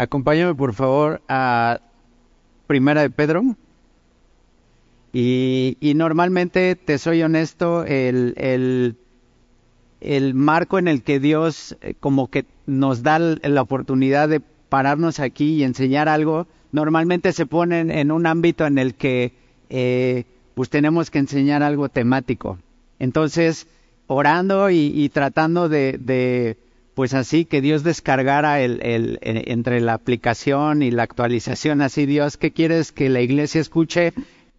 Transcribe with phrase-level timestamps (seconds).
[0.00, 1.80] acompáñame por favor a
[2.66, 3.42] Primera de Pedro.
[5.12, 8.96] Y, normalmente, te soy honesto, el, el,
[10.00, 15.18] el, marco en el que Dios eh, como que nos da la oportunidad de pararnos
[15.18, 19.34] aquí y enseñar algo, normalmente se pone en un ámbito en el que
[19.68, 20.24] eh,
[20.54, 22.58] pues tenemos que enseñar algo temático.
[23.00, 23.66] Entonces,
[24.06, 26.56] orando y, tratando de,
[26.94, 32.36] pues así, que Dios descargara el, el, entre la aplicación y la actualización, así Dios,
[32.36, 34.12] ¿qué quieres que la iglesia escuche?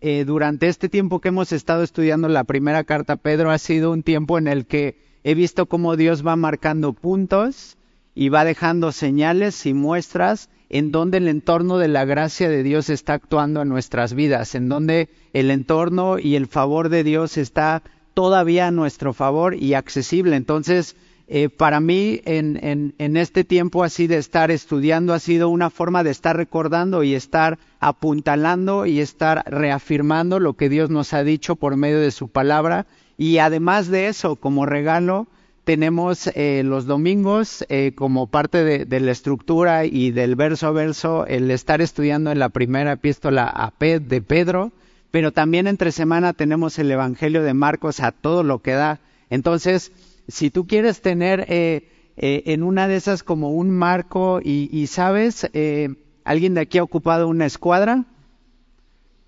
[0.03, 4.01] Eh, durante este tiempo que hemos estado estudiando la primera carta, Pedro, ha sido un
[4.01, 7.77] tiempo en el que he visto cómo Dios va marcando puntos
[8.15, 12.89] y va dejando señales y muestras en donde el entorno de la gracia de Dios
[12.89, 17.83] está actuando en nuestras vidas, en donde el entorno y el favor de Dios está
[18.13, 20.35] todavía a nuestro favor y accesible.
[20.35, 20.95] Entonces,
[21.33, 26.11] eh, para mí, en, este tiempo así de estar estudiando, ha sido una forma de
[26.11, 31.77] estar recordando y estar apuntalando y estar reafirmando lo que Dios nos ha dicho por
[31.77, 32.85] medio de su palabra.
[33.17, 35.27] Y además de eso, como regalo,
[35.63, 40.71] tenemos eh, los domingos eh, como parte de, de, la estructura y del verso a
[40.71, 44.73] verso el estar estudiando en la primera epístola a de Pedro
[45.11, 48.99] pero también entre semana tenemos el Evangelio de Marcos a todo lo que da.
[49.29, 49.91] Entonces,
[50.31, 55.49] si tú quieres tener eh, eh, en una de esas como un marco y, sabes,
[55.53, 55.89] eh,
[56.23, 58.05] alguien de aquí ha ocupado una escuadra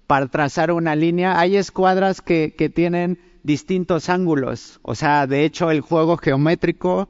[0.05, 1.39] para trazar una línea.
[1.39, 4.79] Hay escuadras que, tienen distintos ángulos.
[4.83, 7.09] O sea, de hecho, el juego geométrico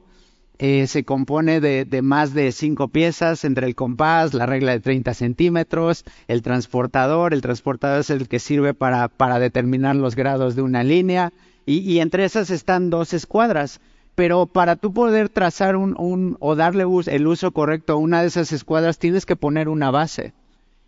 [0.58, 4.80] eh, se compone de, de, más de cinco piezas entre el compás, la regla de
[4.80, 7.34] 30 centímetros, el transportador.
[7.34, 11.32] El transportador es el que sirve para, para determinar los grados de una línea.
[11.66, 13.80] Y, y, entre esas están dos escuadras.
[14.14, 18.28] Pero para tú poder trazar un, un o darle el uso correcto a una de
[18.28, 20.32] esas escuadras, tienes que poner una base.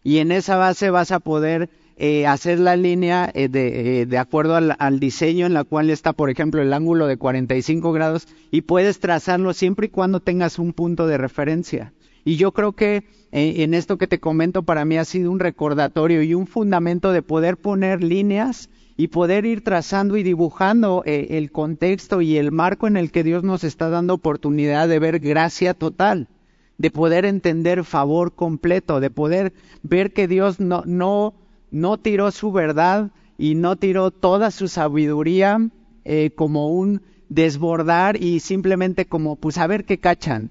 [0.05, 1.69] Y en esa base vas a poder
[1.99, 5.89] eh, hacer la línea eh, de, eh, de, acuerdo al, al, diseño en la cual
[5.89, 10.59] está, por ejemplo, el ángulo de 45 grados y puedes trazarlo siempre y cuando tengas
[10.59, 11.95] un punto de referencia.
[12.23, 16.23] Y yo creo que en esto que te comento para mí ha sido un recordatorio
[16.23, 22.23] y un fundamento de poder poner líneas y poder ir trazando y dibujando el contexto
[22.23, 26.29] y el marco en el que Dios nos está dando oportunidad de ver gracia total,
[26.79, 29.53] de poder entender favor completo, de poder
[29.83, 31.35] ver que Dios no, no
[31.71, 35.69] no tiró su verdad y no tiró toda su sabiduría
[36.05, 40.51] eh, como un desbordar y simplemente como, pues a ver qué cachan.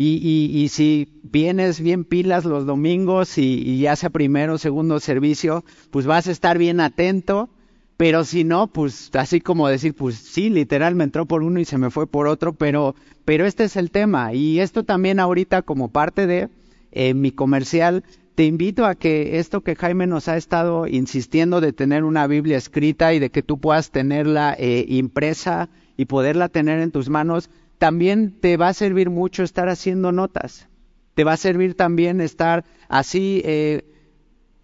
[0.00, 5.00] Y, y, si vienes bien pilas los domingos y, y ya sea primero o segundo
[5.00, 7.50] servicio, pues vas a estar bien atento,
[7.98, 11.64] pero si no, pues así como decir, pues sí, literal me entró por uno y
[11.64, 12.94] se me fue por otro, pero,
[13.24, 14.32] pero este es el tema.
[14.32, 16.48] Y esto también ahorita como parte de
[16.92, 18.04] eh, mi comercial,
[18.36, 22.56] te invito a que esto que Jaime nos ha estado insistiendo de tener una Biblia
[22.56, 27.50] escrita y de que tú puedas tenerla eh, impresa y poderla tener en tus manos,
[27.78, 30.68] también te va a servir mucho estar haciendo notas.
[31.14, 33.42] Te va a servir también estar así.
[33.44, 33.82] Eh,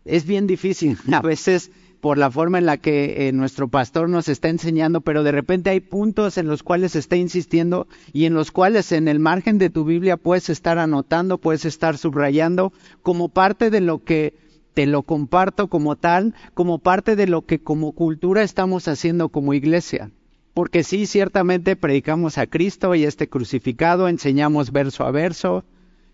[0.05, 1.73] es bien difícil a veces
[2.05, 5.71] por la forma en la que eh, nuestro pastor nos está enseñando, pero de repente
[5.71, 9.71] hay puntos en los cuales está insistiendo y en los cuales en el margen de
[9.71, 14.35] tu Biblia puedes estar anotando, puedes estar subrayando como parte de lo que
[14.75, 19.55] te lo comparto como tal, como parte de lo que como cultura estamos haciendo como
[19.55, 20.11] iglesia.
[20.53, 25.65] Porque sí, ciertamente predicamos a Cristo y este crucificado, enseñamos verso a verso,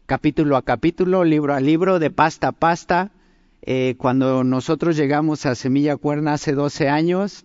[0.07, 3.11] capítulo a capítulo, libro a libro, de pasta a pasta,
[3.63, 7.45] eh, cuando nosotros llegamos a Semilla Cuerna hace 12 años,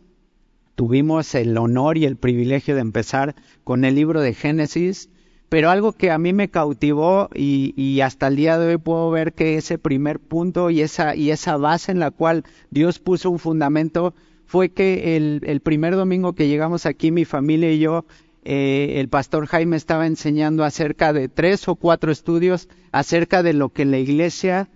[0.76, 5.10] tuvimos el honor y el privilegio de empezar con el libro de Génesis,
[5.50, 9.34] pero algo que a mí me cautivó y, hasta el día de hoy puedo ver
[9.34, 13.40] que ese primer punto y esa, y esa base en la cual Dios puso un
[13.40, 14.14] fundamento
[14.46, 18.06] fue que el, el primer domingo que llegamos aquí, mi familia y yo,
[18.48, 23.70] eh, el pastor Jaime estaba enseñando acerca de tres o cuatro estudios acerca de lo
[23.70, 24.70] que la iglesia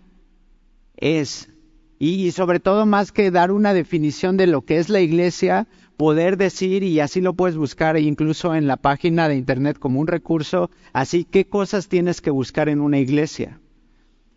[1.02, 1.50] es.
[1.98, 5.68] Y sobre todo más que dar una definición de lo que es la iglesia,
[5.98, 10.08] poder decir, y así lo puedes buscar incluso en la página de internet como un
[10.08, 13.60] recurso, así qué cosas tienes que buscar en una iglesia.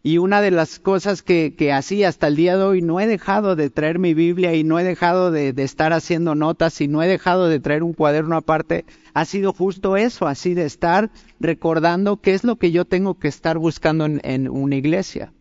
[0.03, 3.07] Y una de las cosas que, que así hasta el día de hoy no he
[3.07, 7.01] dejado de traer mi Biblia y no he dejado de, estar haciendo notas y no
[7.01, 12.21] he dejado de traer un cuaderno aparte, ha sido justo eso, así de estar recordando
[12.21, 15.33] qué es lo que yo tengo que estar buscando en una iglesia.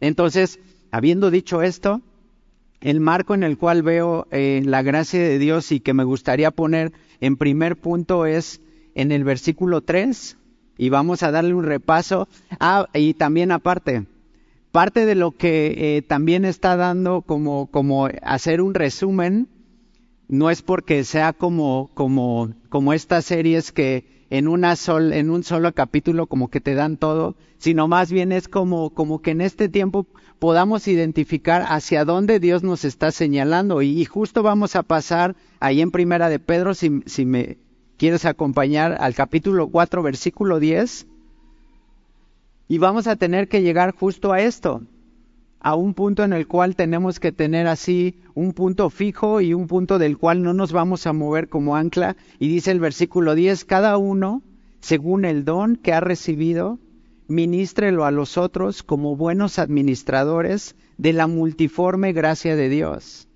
[0.00, 0.60] Entonces,
[0.90, 2.02] habiendo dicho esto,
[2.80, 6.50] el marco en el cual veo eh, la gracia de Dios y que me gustaría
[6.50, 8.60] poner en primer punto es
[8.94, 10.36] en el versículo 3
[10.78, 12.28] Y vamos a darle un repaso.
[12.60, 14.06] Ah, y también aparte,
[14.72, 19.48] parte de lo que eh, también está dando como, como hacer un resumen,
[20.28, 26.26] no es porque sea como, como, como estas series que en, en un solo capítulo
[26.26, 30.06] como que te dan todo, sino más bien es como, como que en este tiempo
[30.38, 33.82] podamos identificar hacia dónde Dios nos está señalando.
[33.82, 37.58] Y, justo vamos a pasar ahí en Primera de Pedro, si, si me
[37.96, 41.06] quieres acompañar al capítulo 4, versículo 10
[42.68, 44.82] y vamos a tener que llegar justo a esto,
[45.60, 49.66] a un punto en el cual tenemos que tener así un punto fijo y un
[49.66, 52.16] punto del cual no nos vamos a mover como ancla.
[52.38, 54.42] Y dice el versículo 10, cada uno,
[54.80, 56.78] según el don que ha recibido,
[57.28, 63.28] ministrelo a los otros como buenos administradores de la multiforme gracia de Dios.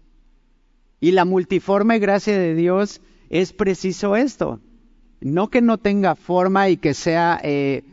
[1.01, 3.01] Y la multiforme gracia de Dios
[3.31, 4.61] es preciso esto,
[5.21, 7.85] no que no tenga forma y que sea eh,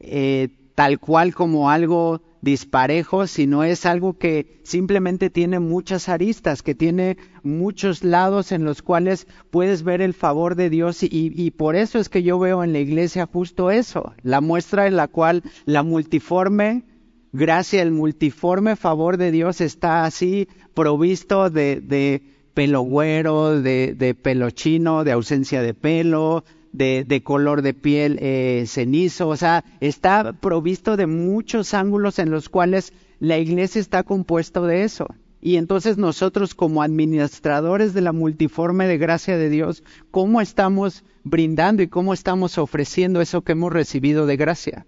[0.00, 6.74] eh, tal cual como algo disparejo, sino es algo que simplemente tiene muchas aristas, que
[6.74, 11.76] tiene muchos lados en los cuales puedes ver el favor de Dios y, y, por
[11.76, 15.44] eso es que yo veo en la iglesia justo eso, la muestra en la cual
[15.66, 16.84] la multiforme
[17.32, 22.22] gracia, el multiforme favor de Dios está así provisto de, de
[22.54, 28.64] pelo güero, de, de pelo chino, de ausencia de pelo, de, color de piel eh,
[28.66, 34.60] cenizo, o sea, está provisto de muchos ángulos en los cuales la iglesia está compuesta
[34.62, 35.06] de eso.
[35.40, 41.82] Y entonces nosotros como administradores de la multiforme de gracia de Dios, ¿cómo estamos brindando
[41.82, 44.86] y cómo estamos ofreciendo eso que hemos recibido de gracia?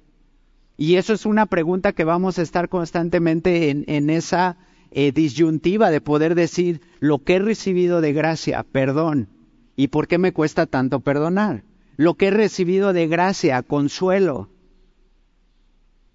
[0.77, 4.57] Y eso es una pregunta que vamos a estar constantemente en, esa
[4.91, 9.29] eh, disyuntiva de poder decir lo que he recibido de gracia, perdón,
[9.77, 11.65] ¿y por qué me cuesta tanto perdonar?
[11.97, 14.49] Lo que he recibido de gracia, consuelo.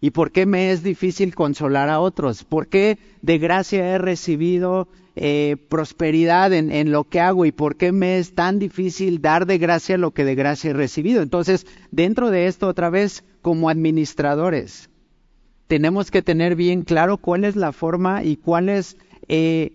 [0.02, 2.44] ¿Y por qué me es difícil consolar a otros?
[2.44, 7.46] ¿Por qué de gracia he recibido eh, prosperidad en, en, lo que hago?
[7.46, 10.74] ¿Y por qué me es tan difícil dar de gracia lo que de gracia he
[10.74, 11.22] recibido?
[11.22, 14.90] Entonces, dentro de esto, otra vez, como administradores,
[15.68, 18.98] tenemos que tener bien claro cuál es la forma y cuál es
[19.28, 19.74] eh,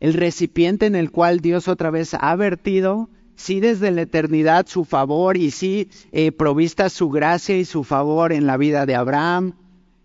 [0.00, 3.10] el recipiente en el cual Dios otra vez ha vertido
[3.40, 8.32] sí desde la eternidad su favor y sí eh, provista su gracia y su favor
[8.32, 9.54] en la vida de Abraham,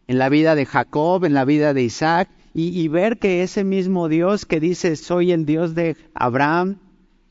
[0.08, 4.08] en la vida de Jacob, en la vida de Isaac, y, ver que ese mismo
[4.08, 6.78] Dios que dice soy el Dios de Abraham,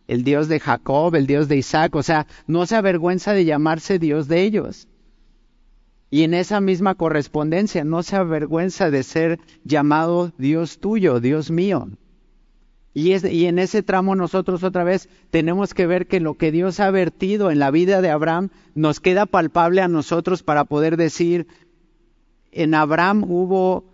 [0.07, 3.99] el Dios de Jacob, el Dios de Isaac, o sea, no se avergüenza de llamarse
[3.99, 4.87] Dios de ellos.
[6.11, 11.89] Y en esa misma correspondencia no se avergüenza de ser llamado Dios tuyo, Dios mío.
[12.97, 13.13] Y,
[13.47, 17.51] en ese tramo nosotros otra vez tenemos que ver que lo que Dios ha vertido
[17.51, 21.49] en la vida de Abraham nos queda palpable a nosotros para poder decir,
[22.53, 23.85] en Abraham hubo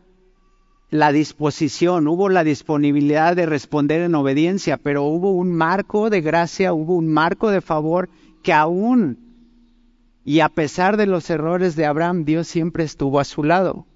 [0.90, 6.74] la disposición, hubo la disponibilidad de responder en obediencia, pero hubo un marco de gracia,
[6.74, 8.10] hubo un marco de favor
[8.42, 9.18] que aún
[10.26, 13.86] y a pesar de los errores de Abraham, Dios siempre estuvo a su lado.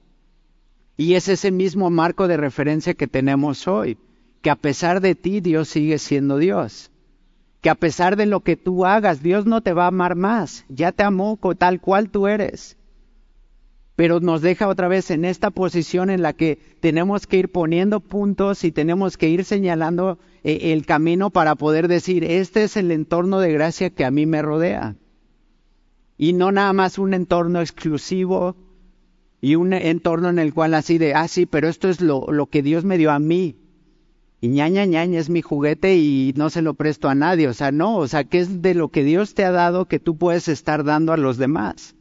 [0.96, 3.98] Y es ese mismo marco de referencia que tenemos hoy
[4.44, 6.90] que a pesar de ti Dios sigue siendo Dios.
[7.62, 10.66] Que a pesar de lo que tú hagas, Dios no te va a amar más.
[10.68, 12.76] Ya te amó tal cual tú eres.
[13.96, 18.00] Pero nos deja otra vez en esta posición en la que tenemos que ir poniendo
[18.00, 22.90] puntos y tenemos que ir señalando eh, el camino para poder decir, este es el
[22.90, 24.96] entorno de gracia que a mí me rodea.
[26.18, 28.56] Y no nada más un entorno exclusivo
[29.40, 32.44] y un entorno en el cual así de, ah, sí, pero esto es lo, lo
[32.44, 33.56] que Dios me dio a mí
[34.44, 37.48] y ñaña ñaña es mi juguete y no se lo presto a nadie.
[37.48, 39.98] O sea, no, o sea, ¿qué es de lo que Dios te ha dado que
[39.98, 41.94] tú puedes estar dando a los demás?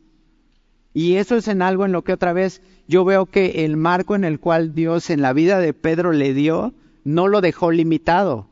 [0.94, 4.14] Y eso es en algo en lo que otra vez yo veo que el marco
[4.14, 6.74] en el cual Dios en la vida de Pedro le dio,
[7.06, 8.50] no lo dejó limitado,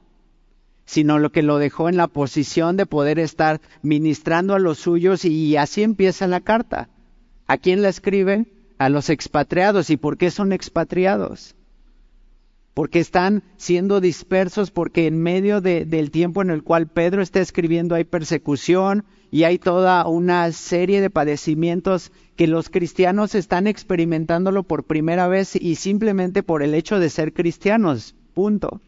[0.85, 5.25] sino lo que lo dejó en la posición de poder estar ministrando a los suyos
[5.25, 6.87] y así empieza la carta.
[7.45, 8.45] ¿A quién la escribe?
[8.77, 9.89] A los expatriados.
[9.89, 11.57] ¿Y por qué son expatriados?
[12.73, 17.95] Porque están siendo dispersos, porque en medio del tiempo en el cual Pedro está escribiendo
[17.95, 24.83] hay persecución y hay toda una serie de padecimientos que los cristianos están experimentándolo por
[24.83, 28.81] primera vez y simplemente por el hecho de ser cristianos, punto.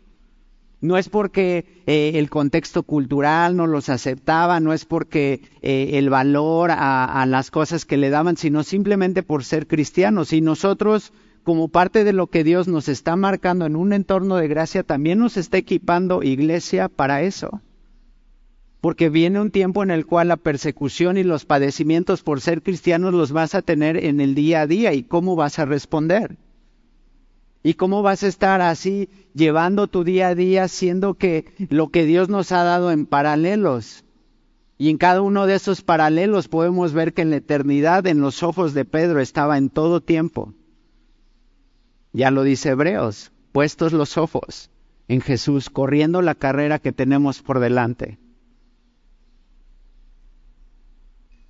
[0.81, 6.09] No es porque eh, el contexto cultural no los aceptaba, no es porque eh, el
[6.09, 10.33] valor a, a las cosas que le daban, sino simplemente por ser cristianos.
[10.33, 11.13] Y nosotros
[11.43, 15.19] como parte de lo que Dios nos está marcando en un entorno de gracia, también
[15.19, 17.61] nos está equipando iglesia para eso.
[18.83, 23.13] porque viene un tiempo en el cual la persecución y los padecimientos por ser cristianos
[23.13, 26.35] los vas a tener en el día a día y cómo vas a responder.
[27.63, 32.03] ¿Y cómo vas a estar así llevando tu día a día siendo que lo que
[32.03, 34.03] Dios nos ha dado en paralelos?
[34.77, 38.43] Y en cada uno de esos paralelos podemos ver que en la eternidad en los
[38.43, 40.53] ojos de Pedro estaba en todo tiempo.
[42.13, 44.69] Ya lo dice Hebreos, puestos los ojos
[45.07, 48.19] en Jesús, corriendo la carrera que tenemos por delante.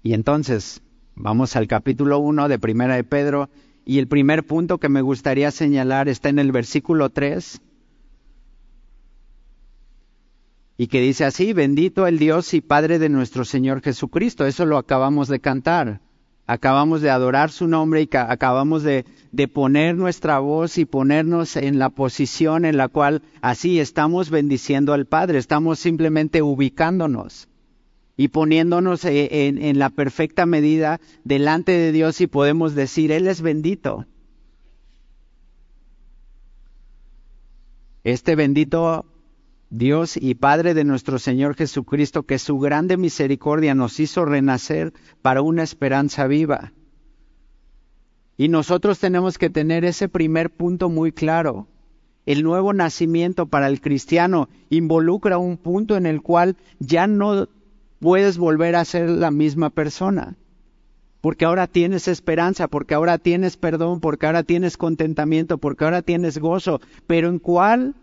[0.02, 0.82] Y entonces,
[1.16, 3.50] vamos al capítulo 1 de Primera de Pedro,
[3.86, 7.62] y el primer punto que me gustaría señalar está en el versículo 3,
[10.78, 14.46] y que dice así, bendito el Dios y Padre de nuestro Señor Jesucristo.
[14.46, 16.02] Eso lo acabamos de cantar.
[16.46, 21.80] Acabamos de adorar su nombre y acabamos de, de, poner nuestra voz y ponernos en
[21.80, 27.48] la posición en la cual así estamos bendiciendo al Padre, estamos simplemente ubicándonos
[28.16, 33.42] y poniéndonos eh, en, la perfecta medida delante de Dios y podemos decir, Él es
[33.42, 34.06] bendito.
[38.04, 39.06] Este bendito
[39.76, 45.42] Dios y Padre de nuestro Señor Jesucristo, que su grande misericordia nos hizo renacer para
[45.42, 46.74] una esperanza viva.
[48.38, 51.68] Y nosotros tenemos que tener ese primer punto muy claro.
[52.28, 57.50] El nuevo nacimiento para el cristiano involucra un punto en el cual ya no
[57.98, 60.36] puedes volver a ser la misma persona.
[61.20, 66.38] Porque ahora tienes esperanza, porque ahora tienes perdón, porque ahora tienes contentamiento, porque ahora tienes
[66.38, 66.80] gozo.
[67.08, 67.96] Pero ¿en cuál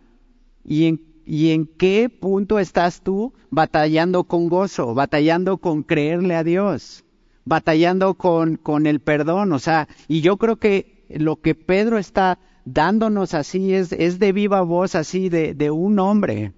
[0.64, 6.42] y en, y en qué punto estás tú batallando con gozo, batallando con creerle a
[6.42, 7.04] Dios,
[7.44, 9.52] batallando con, con el perdón?
[9.52, 14.62] O sea, y yo creo que lo que Pedro está dándonos así es, de viva
[14.62, 16.52] voz, así de, de un hombre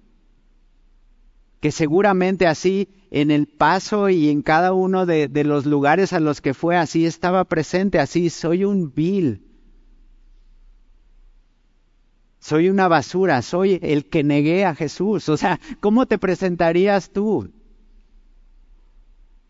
[1.59, 6.41] que seguramente así en el paso y en cada uno de, los lugares a los
[6.41, 9.52] que fue, así estaba presente, así soy un vil.
[12.43, 15.29] Soy una basura, soy el que negué a Jesús.
[15.29, 17.53] O sea, ¿cómo te presentarías tú?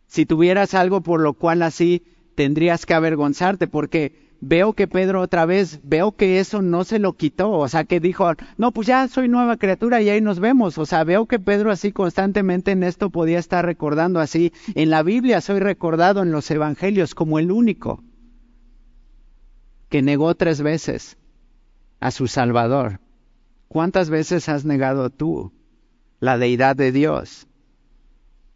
[0.06, 2.04] Si tuvieras algo por lo cual así
[2.36, 7.14] tendrías que avergonzarte, porque veo que Pedro otra vez, veo que eso no se lo
[7.14, 10.78] quitó, o sea, que dijo, no, pues ya soy nueva criatura y ahí nos vemos,
[10.78, 15.02] o sea, veo que Pedro así constantemente en esto podía estar recordando así, en la
[15.02, 18.04] Biblia soy recordado en los Evangelios como el único
[19.90, 21.18] que negó tres veces
[22.04, 23.00] a su Salvador.
[23.70, 25.54] ¿Cuántas veces has negado tú
[26.20, 27.48] la deidad de Dios?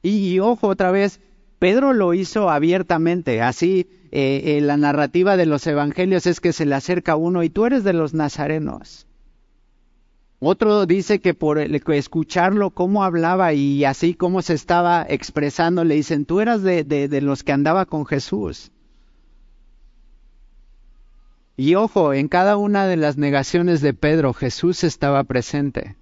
[0.04, 1.20] y ojo otra vez,
[1.60, 6.66] Pedro lo hizo abiertamente, así eh, eh, la narrativa de los evangelios es que se
[6.66, 9.06] le acerca uno y tú eres de los nazarenos.
[10.40, 16.26] Otro dice que por escucharlo cómo hablaba y así cómo se estaba expresando, le dicen,
[16.26, 18.72] tú eras de, de los que andaba con Jesús.
[21.60, 25.96] Y ojo, en cada una de las negaciones de Pedro Jesús estaba presente.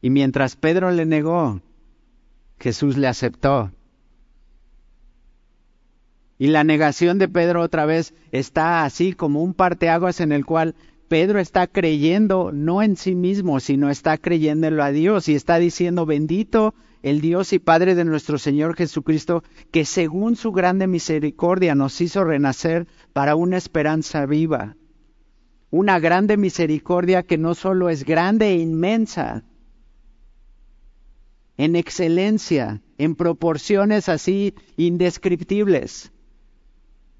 [0.00, 1.60] Y mientras Pedro le negó,
[2.60, 3.72] Jesús le aceptó.
[6.38, 10.76] Y la negación de Pedro otra vez está así como un parteaguas en el cual
[11.08, 16.06] Pedro está creyendo no en sí mismo, sino está creyéndolo a Dios y está diciendo,
[16.06, 22.00] bendito el Dios y Padre de nuestro Señor Jesucristo, que según su grande misericordia nos
[22.00, 24.76] hizo renacer para una esperanza viva.
[25.70, 29.44] Una grande misericordia que no solo es grande e inmensa,
[31.58, 36.12] en excelencia, en proporciones así indescriptibles,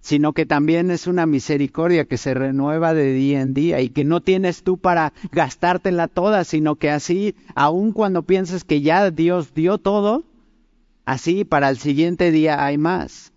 [0.08, 4.04] sino que también es una misericordia que se renueva de día en día y que
[4.04, 9.52] no tienes tú para gastártela toda, sino que así, aun cuando pienses que ya Dios
[9.52, 10.24] dio todo,
[11.04, 13.34] así para el siguiente día hay más.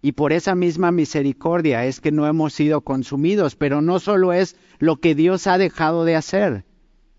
[0.00, 4.56] Y por esa misma misericordia es que no hemos sido consumidos, pero no solo es
[4.78, 6.64] lo que Dios ha dejado de hacer,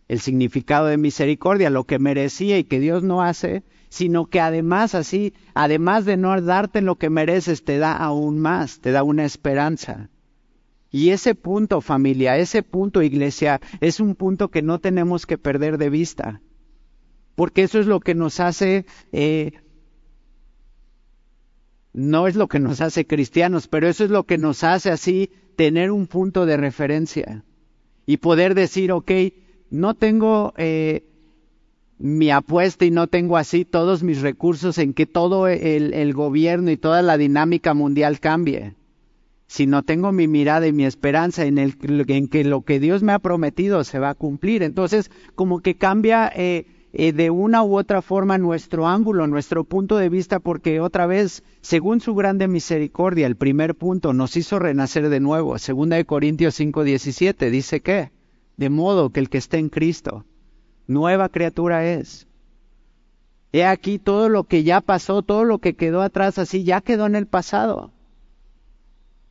[0.07, 3.61] el significado de misericordia, lo que merecía y que Dios no hace,
[3.91, 8.79] sino que además así, además de no darte lo que mereces, te da aún más,
[8.79, 10.09] te da una esperanza.
[10.89, 15.77] Y ese punto, familia, ese punto, iglesia, es un punto que no tenemos que perder
[15.77, 16.41] de vista,
[17.35, 19.51] porque eso es lo que nos hace, eh,
[21.91, 25.31] no es lo que nos hace cristianos, pero eso es lo que nos hace así
[25.57, 27.43] tener un punto de referencia
[28.05, 29.11] y poder decir, ok,
[29.69, 31.10] no tengo eh,
[32.01, 36.77] mi apuesta y no tengo así todos mis recursos en que todo el, gobierno y
[36.77, 38.73] toda la dinámica mundial cambie,
[39.45, 41.75] sino tengo mi mirada y mi esperanza en, el,
[42.07, 44.63] en que lo que Dios me ha prometido se va a cumplir.
[44.63, 49.97] Entonces, como que cambia eh, eh, de una u otra forma nuestro ángulo, nuestro punto
[49.97, 55.09] de vista, porque otra vez, según su grande misericordia, el primer punto nos hizo renacer
[55.09, 55.59] de nuevo.
[55.59, 58.11] Segunda de Corintios 5:17 dice que,
[58.57, 60.25] de modo que el que esté en Cristo,
[60.91, 62.27] nueva criatura es.
[63.53, 67.05] He aquí todo lo que ya pasó, todo lo que quedó atrás así, ya quedó
[67.05, 67.91] en el pasado.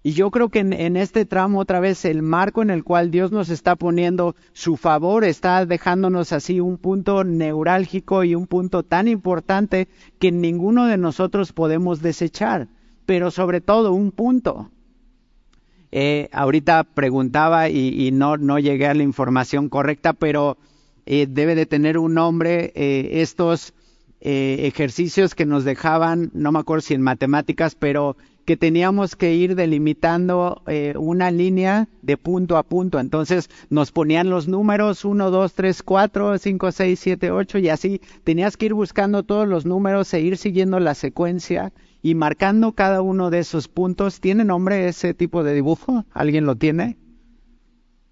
[0.02, 3.32] Y yo creo que en, este tramo otra vez el marco en el cual Dios
[3.32, 9.08] nos está poniendo su favor está dejándonos así un punto neurálgico y un punto tan
[9.08, 9.88] importante
[10.18, 12.68] que ninguno de nosotros podemos desechar,
[13.04, 14.70] pero sobre todo un punto.
[15.92, 20.56] Eh, ahorita preguntaba y, no, no, llegué a la información correcta, pero
[21.06, 23.74] eh, debe de tener un nombre eh, estos
[24.22, 28.18] ejercicios que nos dejaban, no me acuerdo si en matemáticas, pero
[28.50, 32.98] que teníamos que ir delimitando eh, una línea de punto a punto.
[32.98, 38.00] Entonces nos ponían los números 1, 2, 3, 4, 5, 6, 7, 8 y así
[38.24, 43.02] tenías que ir buscando todos los números e ir siguiendo la secuencia y marcando cada
[43.02, 44.20] uno de esos puntos.
[44.20, 46.04] ¿Tiene nombre ese tipo de dibujo?
[46.12, 46.96] ¿Alguien lo tiene?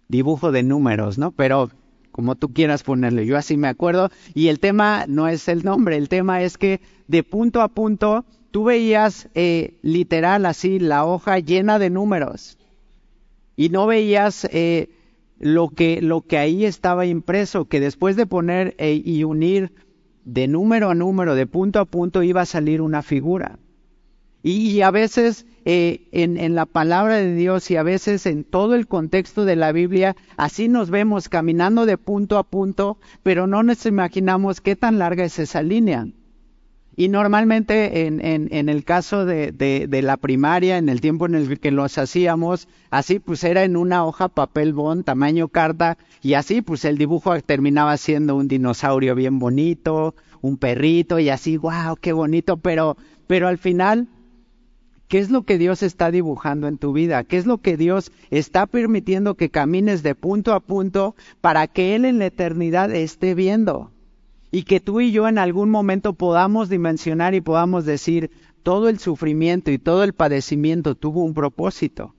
[0.07, 1.33] Dibujo de números, ¿no?
[1.33, 1.71] Pero
[2.19, 4.11] como tú quieras ponerle, yo así me acuerdo.
[4.35, 8.25] Y el tema no es el nombre, el tema es que de punto a punto
[8.51, 12.59] tú veías eh, literal así la hoja llena de números
[13.55, 14.91] y no veías eh,
[15.39, 19.73] lo, que, lo que ahí estaba impreso, que después de poner eh, y unir
[20.25, 23.61] de número a número, de punto a punto, iba a salir una figura.
[24.51, 28.87] Y, a veces en, en, la palabra de Dios y a veces en todo el
[28.87, 33.85] contexto de la Biblia, así nos vemos caminando de punto a punto, pero no nos
[33.85, 36.09] imaginamos qué tan larga es esa línea.
[36.97, 41.27] Y normalmente en, en, en el caso de, de, de, la primaria, en el tiempo
[41.27, 45.99] en el que los hacíamos, así pues era en una hoja papel bond, tamaño carta,
[46.23, 51.59] y así pues el dibujo terminaba siendo un dinosaurio bien bonito, un perrito, y así,
[51.59, 54.09] wow, qué bonito, pero, pero al final
[55.09, 57.25] ¿Qué es lo que Dios está dibujando en tu vida?
[57.25, 61.95] ¿Qué es lo que Dios está permitiendo que camines de punto a punto para que
[61.95, 63.91] Él en la eternidad esté viendo?
[64.51, 68.31] y que tú y yo en algún momento podamos dimensionar y podamos decir,
[68.63, 72.15] todo el sufrimiento y todo el padecimiento tuvo un propósito.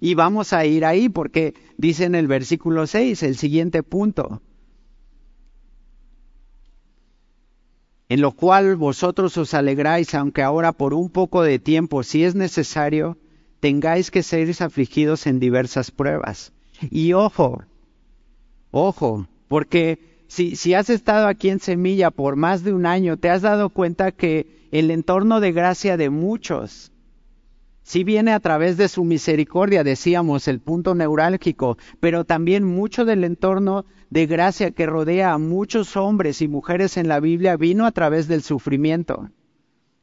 [0.00, 4.42] Y vamos a ir ahí porque dice en el versículo 6, el siguiente punto,
[8.12, 12.34] en lo cual vosotros os alegráis, aunque ahora por un poco de tiempo, si es
[12.34, 13.16] necesario,
[13.58, 16.52] tengáis que ser afligidos en diversas pruebas.
[16.90, 17.64] Y ojo,
[18.70, 19.98] ojo, porque
[20.28, 23.70] si, si has estado aquí en Semilla por más de un año, te has dado
[23.70, 26.92] cuenta que el entorno de gracia de muchos,
[27.82, 33.24] si viene a través de su misericordia, decíamos, el punto neurálgico, pero también mucho del
[33.24, 37.92] entorno de gracia que rodea a muchos hombres y mujeres en la Biblia vino a
[37.92, 39.30] través del sufrimiento.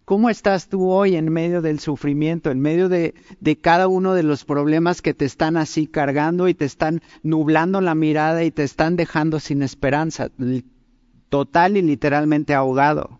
[0.03, 4.23] ¿Cómo estás tú hoy en medio del sufrimiento, en medio de, de, cada uno de
[4.23, 8.63] los problemas que te están así cargando y te están nublando la mirada y te
[8.63, 10.31] están dejando sin esperanza,
[11.29, 13.19] total y literalmente ahogado?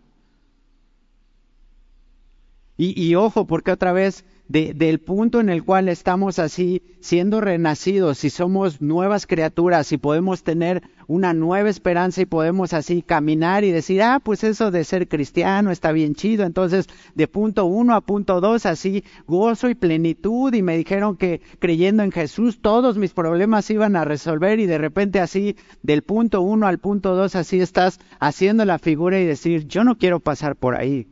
[2.76, 8.24] Y, y ojo, porque otra vez del punto en el cual estamos así siendo renacidos
[8.24, 13.70] y somos nuevas criaturas y podemos tener una nueva esperanza y podemos así caminar y
[13.70, 16.44] decir, ah, pues eso de ser cristiano está bien chido.
[16.44, 21.40] Entonces, de punto uno a punto dos, así gozo y plenitud y me dijeron que
[21.60, 26.40] creyendo en Jesús todos mis problemas iban a resolver y de repente así del punto
[26.40, 30.56] uno al punto dos, así estás haciendo la figura y decir, yo no quiero pasar
[30.56, 31.06] por ahí.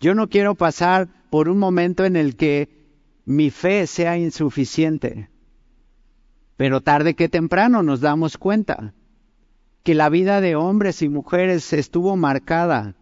[0.00, 2.68] Yo no quiero pasar por un momento en el que
[3.24, 5.30] mi fe sea insuficiente.
[6.56, 8.92] Pero tarde que temprano nos damos cuenta
[9.82, 12.96] que la vida de hombres y mujeres estuvo marcada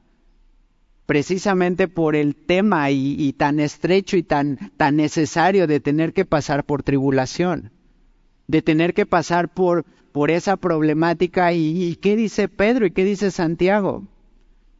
[1.06, 6.64] precisamente por el tema y, tan estrecho y tan, tan necesario de tener que pasar
[6.64, 7.72] por tribulación,
[8.46, 11.54] de tener que pasar por, por esa problemática.
[11.54, 14.06] Y, ¿Y qué dice Pedro y qué dice Santiago?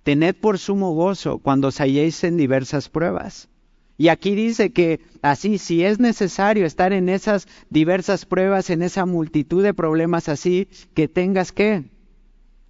[0.08, 3.50] Tened por sumo gozo cuando os halléis en diversas pruebas.
[3.98, 9.04] Y aquí dice que así, si es necesario estar en esas diversas pruebas, en esa
[9.04, 11.90] multitud de problemas así, que tengas qué?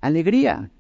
[0.01, 0.73] Alegría.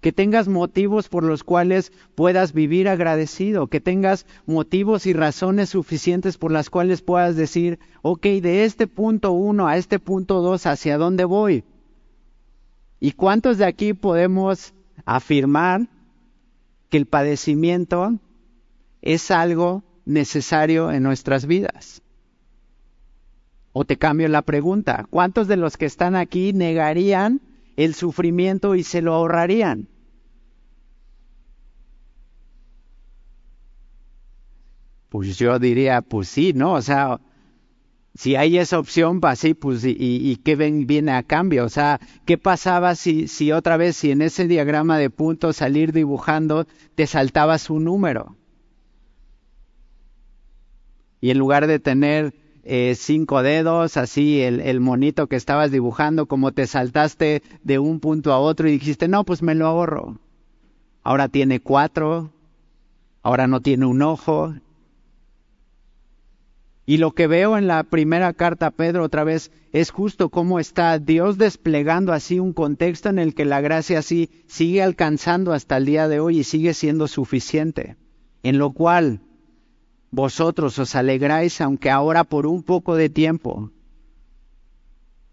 [0.00, 6.38] Que tengas motivos por los cuales puedas vivir agradecido, que tengas motivos y razones suficientes
[6.38, 10.98] por las cuales puedas decir, ok, de este punto uno a este punto dos, ¿hacia
[10.98, 11.62] dónde voy?
[12.98, 15.88] ¿Y cuántos de aquí podemos afirmar
[16.88, 18.18] que el padecimiento
[19.00, 22.02] es algo necesario en nuestras vidas.
[23.72, 27.40] O te cambio la pregunta, ¿cuántos de los que están aquí negarían
[27.76, 29.88] el sufrimiento y se lo ahorrarían?
[35.08, 36.74] Pues yo diría, pues sí, ¿no?
[36.74, 37.20] O sea,
[38.14, 41.64] si hay esa opción, pues sí, pues, ¿y, qué ven, viene a cambio?
[41.64, 45.92] O sea, ¿qué pasaba si, si otra vez, si en ese diagrama de puntos, salir
[45.92, 48.36] dibujando, te saltabas un número?
[51.22, 56.26] Y en lugar de tener eh, cinco dedos, así el, el monito que estabas dibujando,
[56.26, 60.18] como te saltaste de un punto a otro y dijiste, no, pues me lo ahorro.
[61.02, 62.30] Ahora tiene cuatro,
[63.22, 64.54] ahora no tiene un ojo,
[66.84, 70.58] y lo que veo en la primera carta a Pedro otra vez es justo cómo
[70.58, 75.76] está Dios desplegando así un contexto en el que la gracia así sigue alcanzando hasta
[75.76, 77.96] el día de hoy y sigue siendo suficiente,
[78.42, 79.20] en lo cual
[80.10, 83.70] vosotros os alegráis aunque ahora por un poco de tiempo.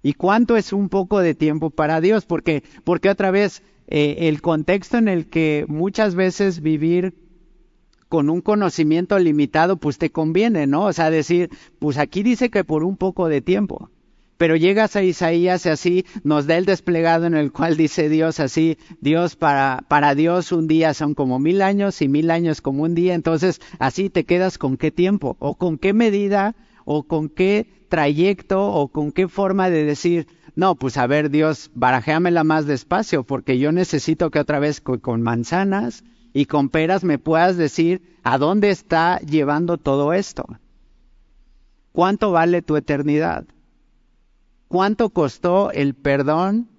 [0.01, 2.25] ¿Y cuánto es un poco de tiempo para Dios?
[2.25, 7.28] Porque, porque otra vez eh, el contexto en el que muchas veces vivir
[8.09, 10.85] con un conocimiento limitado, pues te conviene, ¿no?
[10.85, 13.91] O sea, decir, pues aquí dice que por un poco de tiempo.
[14.37, 18.39] Pero llegas a Isaías y así nos da el desplegado en el cual dice Dios
[18.39, 22.83] así, Dios para, para Dios un día son como mil años y mil años como
[22.83, 27.27] un día, entonces así te quedas con qué tiempo o con qué medida o con
[27.27, 32.65] qué trayecto o con qué forma de decir, no, pues a ver Dios, barajéamela más
[32.65, 38.17] despacio porque yo necesito que otra vez con manzanas y con peras me puedas decir
[38.23, 40.45] a dónde está llevando todo esto.
[41.91, 43.45] ¿Cuánto vale tu eternidad?
[44.67, 46.69] ¿Cuánto costó el perdón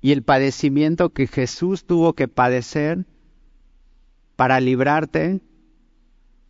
[0.00, 3.06] y el padecimiento que Jesús tuvo que padecer
[4.36, 5.40] para librarte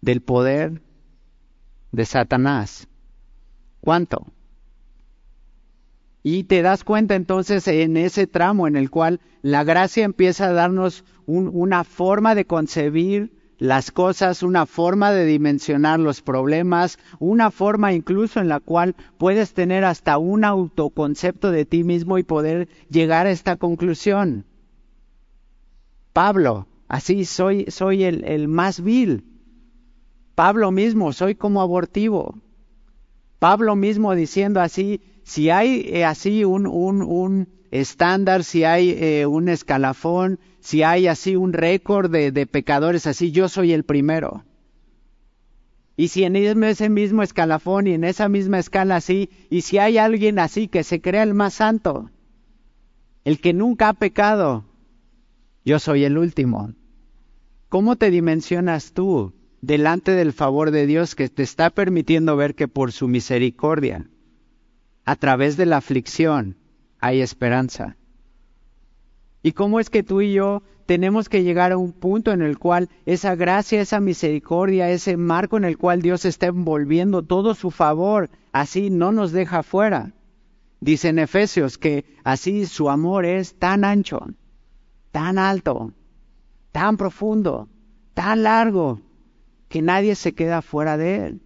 [0.01, 0.83] del poder
[1.93, 2.89] de Satanás?
[3.81, 4.34] ¿Cuánto?
[6.27, 10.53] Y te das cuenta entonces en ese tramo en el cual la gracia empieza a
[10.55, 17.93] darnos una forma de concebir las cosas, una forma de dimensionar los problemas, una forma
[17.93, 23.27] incluso en la cual puedes tener hasta un autoconcepto de ti mismo y poder llegar
[23.27, 24.47] a esta conclusión.
[26.15, 29.27] Pablo, así soy, soy el, el más vil.
[30.35, 32.39] Pablo mismo, soy como abortivo.
[33.39, 39.27] Pablo mismo diciendo así, si hay eh, así un, un, un, estándar, si hay eh,
[39.27, 44.45] un escalafón, si hay así un récord de, de, pecadores así, yo soy el primero.
[45.97, 49.97] Y si en ese mismo escalafón y en esa misma escala así, y si hay
[49.97, 52.11] alguien así que se crea el más santo,
[53.25, 54.65] el que nunca ha pecado,
[55.65, 56.75] yo soy el último.
[57.71, 59.33] ¿Cómo te dimensionas tú
[59.63, 64.11] delante del favor de Dios que te está permitiendo ver que por su misericordia
[65.05, 66.57] a través de la aflicción
[67.01, 67.97] hay esperanza.
[69.43, 72.59] ¿Y cómo es que tú y yo tenemos que llegar a un punto en el
[72.59, 77.71] cual esa gracia, esa misericordia, ese marco en el cual Dios está envolviendo todo su
[77.71, 80.13] favor, así no nos deja fuera?
[80.81, 84.27] Dice en Efesios que así su amor es tan ancho,
[85.11, 85.93] tan alto,
[86.73, 87.69] tan profundo,
[88.15, 89.01] tan largo,
[89.69, 91.43] que nadie se queda fuera de él.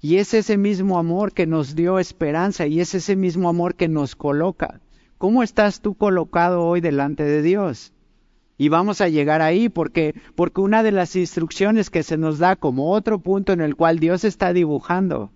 [0.00, 3.88] Y es ese mismo amor que nos dio esperanza y es ese mismo amor que
[3.88, 4.80] nos coloca.
[5.18, 7.92] ¿Cómo estás tú colocado hoy delante de Dios?
[8.56, 12.56] Y vamos a llegar ahí porque, porque una de las instrucciones que se nos da
[12.56, 15.30] como otro punto en el cual Dios está dibujando.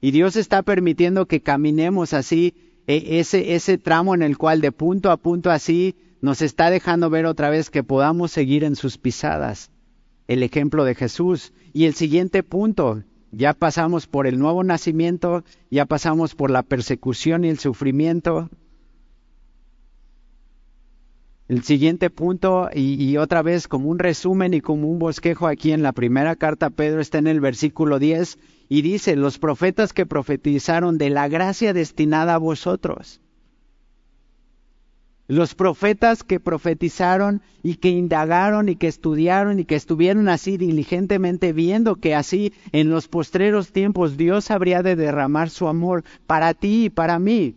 [0.00, 2.54] Y Dios está permitiendo que caminemos así,
[2.86, 7.10] e, ese, ese tramo en el cual de punto a punto así nos está dejando
[7.10, 9.72] ver otra vez que podamos seguir en sus pisadas
[10.28, 11.52] el ejemplo de Jesús.
[11.72, 17.44] Y el siguiente punto, ya pasamos por el nuevo nacimiento, ya pasamos por la persecución
[17.44, 18.50] y el sufrimiento.
[21.48, 25.82] El siguiente punto, y, otra vez como un resumen y como un bosquejo aquí en
[25.82, 30.98] la primera carta Pedro está en el versículo 10 y dice, los profetas que profetizaron
[30.98, 33.21] de la gracia destinada a vosotros
[35.32, 41.54] los profetas que profetizaron y que indagaron y que estudiaron y que estuvieron así diligentemente
[41.54, 46.84] viendo que así en los postreros tiempos Dios habría de derramar su amor para ti
[46.84, 47.56] y para mí.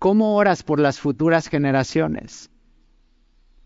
[0.00, 2.50] ¿Cómo oras por las futuras generaciones?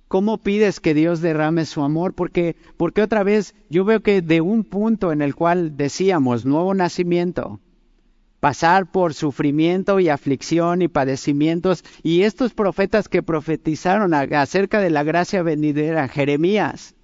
[0.08, 2.12] ¿Cómo pides que Dios derrame su amor?
[2.12, 6.74] Porque, porque otra vez yo veo que de un punto en el cual decíamos nuevo
[6.74, 7.58] nacimiento,
[8.42, 11.84] pasar por sufrimiento y aflicción y padecimientos.
[12.02, 16.96] Y estos profetas que profetizaron acerca de la gracia venidera, Jeremías,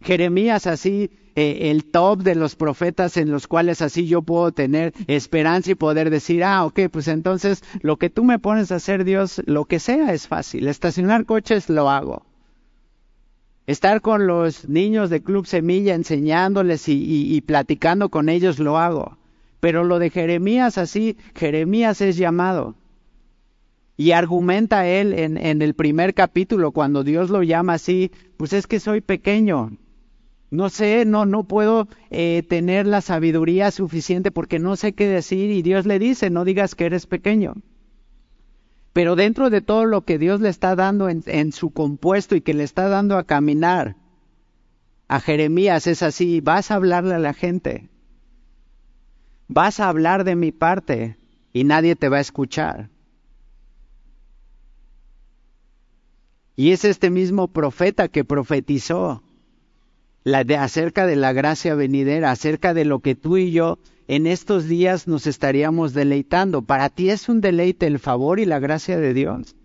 [0.00, 4.92] Jeremías así, eh, el top de los profetas en los cuales así yo puedo tener
[5.08, 9.02] esperanza y poder decir, ah, ok, pues entonces lo que tú me pones a hacer,
[9.02, 10.68] Dios, lo que sea es fácil.
[10.68, 12.24] Estacionar coches lo hago.
[13.66, 19.18] Estar con los niños de Club Semilla enseñándoles y platicando con ellos lo hago.
[19.62, 22.74] Pero lo de Jeremías así, Jeremías es llamado.
[23.96, 28.80] Y argumenta él en, el primer capítulo, cuando Dios lo llama así, pues es que
[28.80, 29.78] soy pequeño.
[30.50, 35.52] No sé, no, no puedo eh, tener la sabiduría suficiente porque no sé qué decir
[35.52, 37.54] y Dios le dice, no digas que eres pequeño.
[38.92, 42.52] Pero dentro de todo lo que Dios le está dando en su compuesto y que
[42.52, 43.94] le está dando a caminar,
[45.06, 47.91] a Jeremías es así, vas a hablarle a la gente
[49.52, 51.16] vas a hablar de mi parte
[51.52, 52.88] y nadie te va a escuchar.
[56.54, 59.22] Y es este mismo profeta que profetizó
[60.24, 64.26] la de, acerca de la gracia venidera, acerca de lo que tú y yo en
[64.26, 66.62] estos días nos estaríamos deleitando.
[66.62, 69.56] Para ti es un deleite el favor y la gracia de Dios.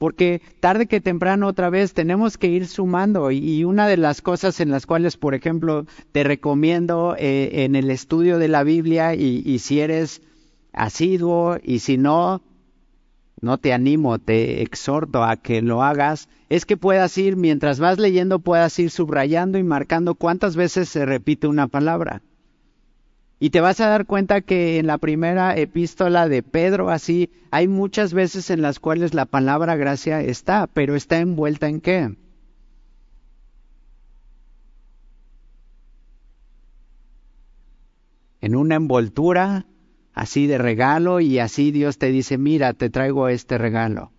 [0.00, 4.58] Porque tarde que temprano otra vez tenemos que ir sumando y una de las cosas
[4.60, 9.42] en las cuales, por ejemplo, te recomiendo eh, en el estudio de la Biblia y,
[9.44, 10.22] y si eres
[10.72, 12.40] asiduo y si no,
[13.42, 17.98] no te animo, te exhorto a que lo hagas, es que puedas ir, mientras vas
[17.98, 22.22] leyendo, puedas ir subrayando y marcando cuántas veces se repite una palabra.
[23.42, 27.68] Y te vas a dar cuenta que en la primera epístola de Pedro, así, hay
[27.68, 32.16] muchas veces en las cuales la palabra gracia está, pero está envuelta en qué?
[38.42, 39.64] En una envoltura
[40.12, 44.12] así de regalo y así Dios te dice, mira, te traigo este regalo.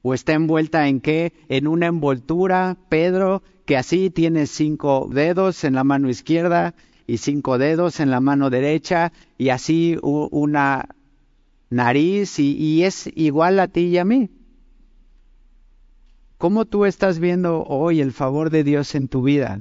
[0.00, 1.34] O está envuelta en qué?
[1.50, 6.74] En una envoltura, Pedro, que así tiene cinco dedos en la mano izquierda
[7.10, 10.94] y cinco dedos en la mano derecha y así una
[11.68, 14.30] nariz y, es igual a ti y a mí.
[16.38, 19.58] ¿Cómo tú estás viendo hoy el favor de Dios en tu vida?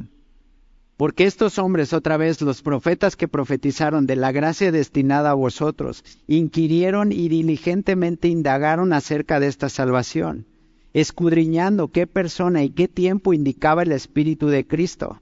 [0.95, 6.03] Porque estos hombres, otra vez, los profetas que profetizaron de la gracia destinada a vosotros,
[6.27, 10.45] inquirieron y diligentemente indagaron acerca de esta salvación,
[10.93, 15.19] escudriñando qué persona y qué tiempo indicaba el Espíritu de Cristo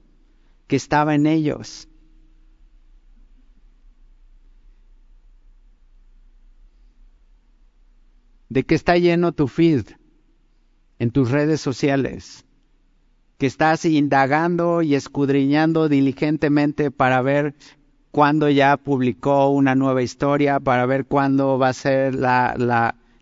[0.66, 1.88] que estaba en ellos,
[8.48, 9.84] de que está lleno tu feed
[10.98, 12.44] en tus redes sociales,
[13.38, 17.54] que estás indagando y escudriñando diligentemente para ver
[18.10, 22.54] cuándo ya publicó una nueva historia, para ver cuándo va a ser la,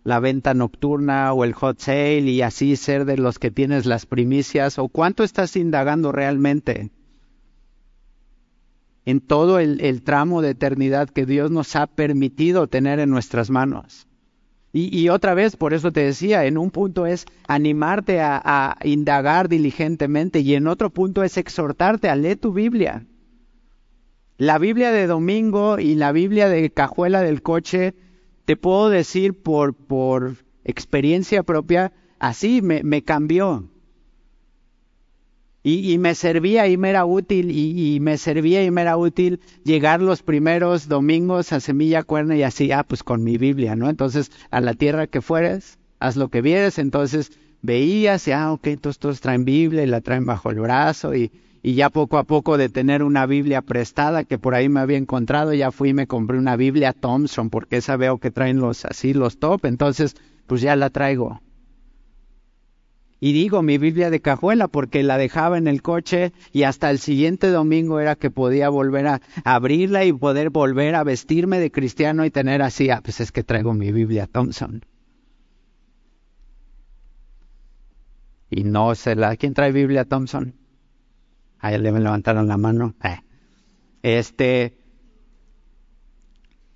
[0.04, 4.06] la, venta nocturna o el hot sale y así ser de los que tienes las
[4.06, 6.90] primicias, o cuánto estás indagando realmente
[9.04, 14.06] en todo el tramo de eternidad que Dios nos ha permitido tener en nuestras manos.
[14.78, 20.40] Y, otra vez, por eso te decía, en un punto es animarte a, indagar diligentemente
[20.40, 23.06] y en otro punto es exhortarte a leer tu Biblia.
[24.36, 27.94] La Biblia de domingo y la Biblia de cajuela del coche,
[28.44, 33.70] te puedo decir por, por experiencia propia, así me, me cambió.
[35.68, 40.00] Y, me servía y me era útil, y, me servía y me era útil llegar
[40.00, 43.90] los primeros domingos a Semilla Cuerna y así, ah, pues con mi Biblia, ¿no?
[43.90, 48.64] Entonces, a la tierra que fueres, haz lo que vieres, entonces veías y, ah, ok,
[48.68, 51.32] entonces todos traen Biblia y la traen bajo el brazo y,
[51.64, 54.98] y ya poco a poco de tener una Biblia prestada que por ahí me había
[54.98, 58.84] encontrado, ya fui y me compré una Biblia Thompson porque esa veo que traen los
[58.84, 60.14] así los top, entonces
[60.46, 61.40] pues ya la traigo.
[63.18, 66.98] Y digo mi Biblia de cajuela porque la dejaba en el coche y hasta el
[66.98, 72.24] siguiente domingo era que podía volver a abrirla y poder volver a vestirme de cristiano
[72.26, 74.84] y tener así, ah, pues es que traigo mi Biblia Thompson.
[78.50, 79.36] Y no sé la...
[79.36, 80.54] ¿Quién trae Biblia Thompson?
[81.58, 82.94] Ahí le levantaron la mano.
[83.02, 83.20] Eh.
[84.02, 84.78] Este...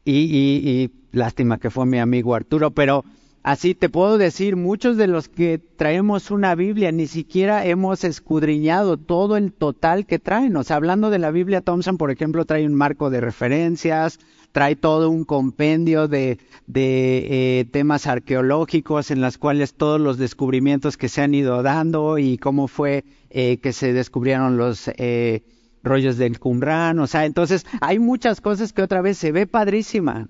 [0.05, 3.05] Y, y, y lástima que fue mi amigo Arturo, pero
[3.43, 8.99] Así te puedo decir, muchos de los que traemos una Biblia ni siquiera hemos escudriñado
[8.99, 10.55] todo el total que traen.
[10.57, 14.19] O sea, hablando de la Biblia, Thompson, por ejemplo, trae un marco de referencias,
[14.53, 16.39] trae todo un compendio de,
[16.75, 22.37] eh, temas arqueológicos en las cuales todos los descubrimientos que se han ido dando y
[22.37, 24.89] cómo fue eh, que se descubrieron los...
[24.97, 25.43] Eh,
[25.83, 30.29] rollos del Qumran, o sea, entonces hay muchas cosas que otra vez se ve padrísima,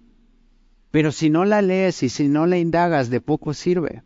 [0.91, 4.03] pero si no la lees y si no la indagas, de poco sirve.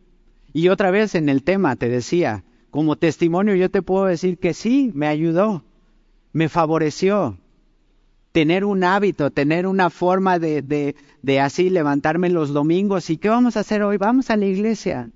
[0.53, 4.53] Y otra vez en el tema te decía, como testimonio yo te puedo decir que
[4.53, 5.63] sí, me ayudó,
[6.31, 7.37] me favoreció.
[8.31, 13.29] Tener un hábito, tener una forma de, de, de así levantarme los domingos y ¿qué
[13.29, 13.97] vamos a hacer hoy?
[13.97, 15.09] Vamos a la iglesia.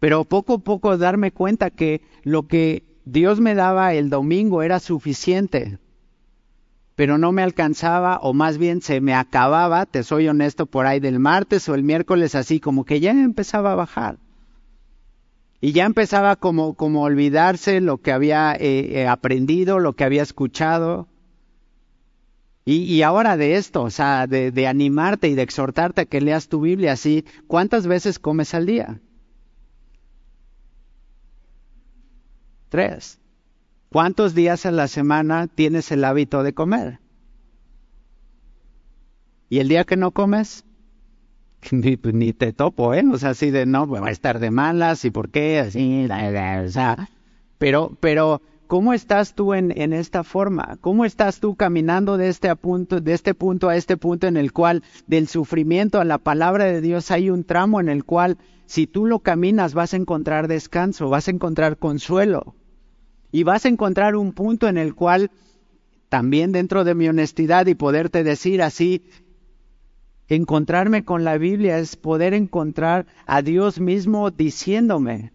[0.00, 4.80] Pero poco a poco darme cuenta que lo que Dios me daba el domingo era
[4.80, 5.78] suficiente,
[6.98, 10.98] pero no me alcanzaba o más bien se me acababa, te soy honesto, por ahí
[10.98, 14.18] del martes o el miércoles así, como que ya empezaba a bajar.
[15.60, 20.24] Y ya empezaba como, como olvidarse lo que había eh, eh, aprendido, lo que había
[20.24, 21.06] escuchado.
[22.64, 26.20] Y, y, ahora de esto, o sea, de, de animarte y de exhortarte a que
[26.20, 29.00] leas tu Biblia así, ¿cuántas veces comes al día?
[32.70, 33.20] Tres.
[33.90, 37.00] ¿Cuántos días a la semana tienes el hábito de comer?
[39.48, 40.66] ¿Y el día que no comes?
[41.70, 43.02] Ni, pues, ni te topo, ¿eh?
[43.10, 45.58] O sea, así de, no, pues, va a estar de malas, ¿y por qué?
[45.58, 47.08] Así, o sea,
[47.56, 50.76] pero, pero, ¿cómo estás tú en, esta forma?
[50.82, 54.84] ¿Cómo estás tú caminando de este, de este punto a este punto en el cual
[55.06, 59.06] del sufrimiento a la palabra de Dios hay un tramo en el cual si tú
[59.06, 62.54] lo caminas vas a encontrar descanso, vas a encontrar consuelo
[63.30, 65.30] y vas a encontrar un punto en el cual
[66.08, 69.02] también dentro de mi honestidad y poderte decir así,
[70.28, 75.32] encontrarme con la Biblia es poder encontrar a Dios mismo diciéndome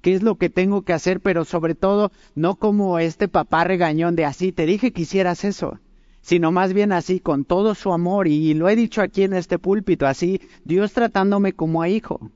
[0.00, 4.16] qué es lo que tengo que hacer, pero sobre todo no como este papá regañón
[4.16, 5.80] de así, te dije que hicieras eso,
[6.20, 9.58] sino más bien así, con todo su amor, y lo he dicho aquí en este
[9.58, 12.30] púlpito, así, Dios tratándome como a hijo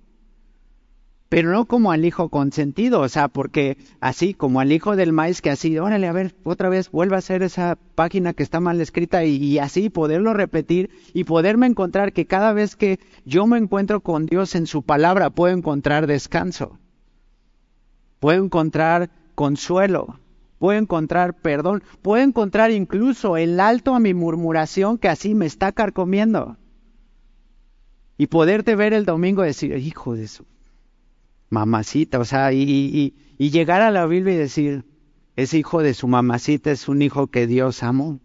[1.29, 5.43] pero no como al hijo consentido, o sea, porque así como al hijo del maíz
[5.43, 8.81] que así, órale, a ver, otra vez vuelva a hacer esa página que está mal
[8.81, 14.01] escrita y, así poderlo repetir y poderme encontrar que cada vez que yo me encuentro
[14.01, 16.79] con Dios en su palabra puedo encontrar descanso,
[18.21, 20.19] puedo encontrar consuelo,
[20.59, 25.73] puedo encontrar perdón, puedo encontrar incluso el alto a mi murmuración que así me está
[25.73, 26.57] carcomiendo.
[28.21, 30.45] Y poderte ver el domingo y decir, hijo de su
[31.51, 34.85] mamacita, o sea, y, y, y, llegar a la Biblia y decir,
[35.37, 38.21] es hijo de su mamacita, es un hijo que Dios amó.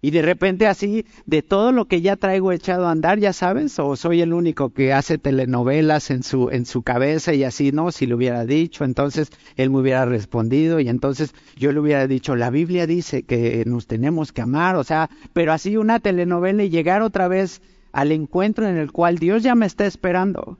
[0.00, 3.76] Y de repente así, de todo lo que ya traigo echado a andar, ya sabes,
[3.80, 7.90] o soy el único que hace telenovelas en su, en su cabeza y así, no,
[7.90, 12.36] si lo hubiera dicho, entonces él me hubiera respondido y entonces yo le hubiera dicho,
[12.36, 16.70] la Biblia dice que nos tenemos que amar, o sea, pero así una telenovela y
[16.70, 20.58] llegar otra vez al encuentro en el cual Dios ya me está esperando.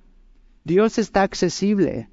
[0.64, 2.08] Dios está accesible.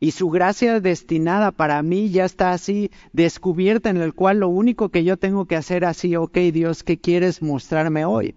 [0.00, 4.90] Y su gracia destinada para mí ya está así descubierta en el cual lo único
[4.90, 8.34] que yo tengo que hacer así, ok Dios, ¿qué quieres mostrarme hoy?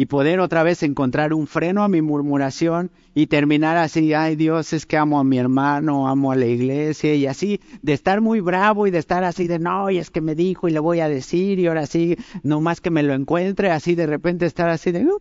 [0.00, 4.72] Y poder otra vez encontrar un freno a mi murmuración y terminar así, ay Dios,
[4.72, 8.40] es que amo a mi hermano, amo a la iglesia y así, de estar muy
[8.40, 11.00] bravo y de estar así de, no, y es que me dijo y le voy
[11.00, 14.70] a decir y ahora sí, no más que me lo encuentre, así de repente estar
[14.70, 15.20] así de, uh,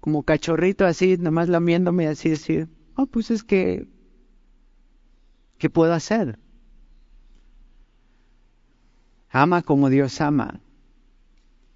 [0.00, 3.86] como cachorrito así, nomás lamiéndome así decir, oh, pues es que,
[5.58, 6.38] ¿qué puedo hacer?
[9.28, 10.62] Ama como Dios ama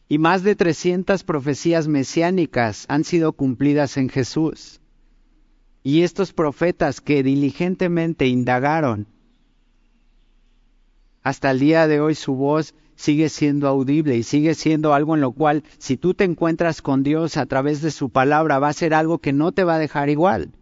[0.09, 4.81] y más de 300 profecías mesiánicas han sido cumplidas en Jesús.
[5.83, 9.07] Y estos profetas que diligentemente indagaron,
[11.23, 15.21] hasta el día de hoy su voz sigue siendo audible y sigue siendo algo en
[15.21, 18.75] lo cual si tú te encuentras con Dios a través de su palabra va a
[18.75, 20.53] ser algo que no te va a dejar igual.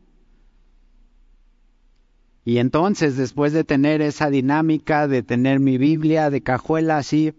[2.44, 7.34] Y entonces, después de tener esa dinámica, de tener mi Biblia de cajuela así,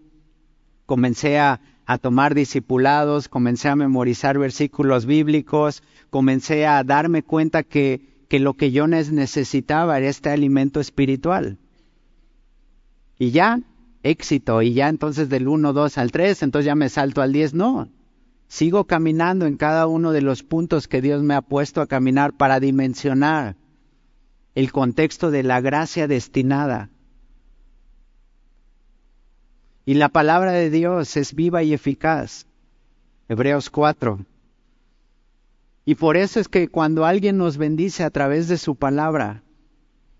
[0.86, 8.24] comencé a a tomar discipulados, comencé a memorizar versículos bíblicos, comencé a darme cuenta que,
[8.28, 11.58] que lo que yo necesitaba era este alimento espiritual.
[13.18, 13.60] Y ya,
[14.02, 17.54] éxito, y ya entonces del 1, 2 al 3, entonces ya me salto al 10,
[17.54, 17.88] no.
[18.48, 22.34] Sigo caminando en cada uno de los puntos que Dios me ha puesto a caminar
[22.34, 23.56] para dimensionar
[24.54, 26.90] el contexto de la gracia destinada
[29.86, 32.46] y la palabra de Dios es viva y eficaz.
[33.28, 34.24] Hebreos 4.
[35.84, 39.42] Y por eso es que cuando alguien nos bendice a través de su palabra,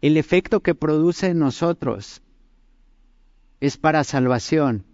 [0.02, 2.22] el efecto que produce en nosotros
[3.60, 4.84] es para salvación.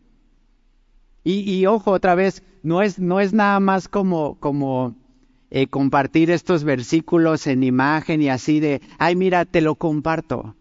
[1.22, 4.96] Y, ojo otra vez, no es, no es nada más como, como
[5.50, 10.54] eh, compartir estos versículos en imagen y así de, ay, mira, te lo comparto,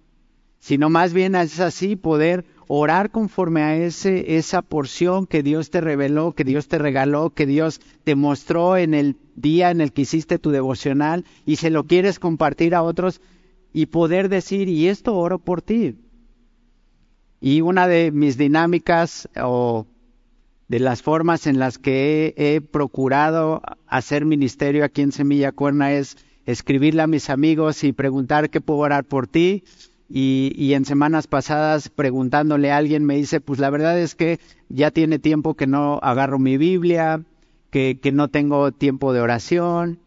[0.60, 5.82] sino más bien es así poder orar conforme a ese, esa porción que Dios te
[5.82, 10.03] reveló, que Dios te regaló, que Dios te mostró en el día en el que
[10.03, 13.22] hiciste tu devocional y se lo quieres compartir a otros
[13.74, 15.95] y poder decir, y esto oro por ti.
[17.41, 19.88] Y una de mis dinámicas o
[20.67, 26.17] de las formas en las que he, procurado hacer ministerio aquí en Semilla Cuerna es
[26.45, 29.63] escribirle a mis amigos y preguntar qué puedo orar por ti
[30.10, 34.89] y, en semanas pasadas preguntándole a alguien me dice, pues la verdad es que ya
[34.89, 37.24] tiene tiempo que no agarro mi Biblia,
[37.70, 39.99] que, no tengo tiempo de oración.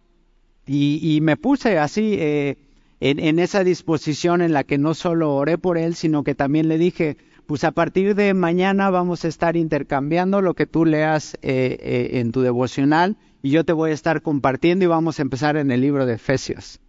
[0.67, 2.59] Y, me puse así eh,
[3.01, 6.69] en, en, esa disposición en la que no solo oré por él, sino que también
[6.69, 11.35] le dije, pues a partir de mañana vamos a estar intercambiando lo que tú leas
[11.43, 15.23] eh, eh, en tu devocional y yo te voy a estar compartiendo y vamos a
[15.23, 16.81] empezar en el libro de Efesios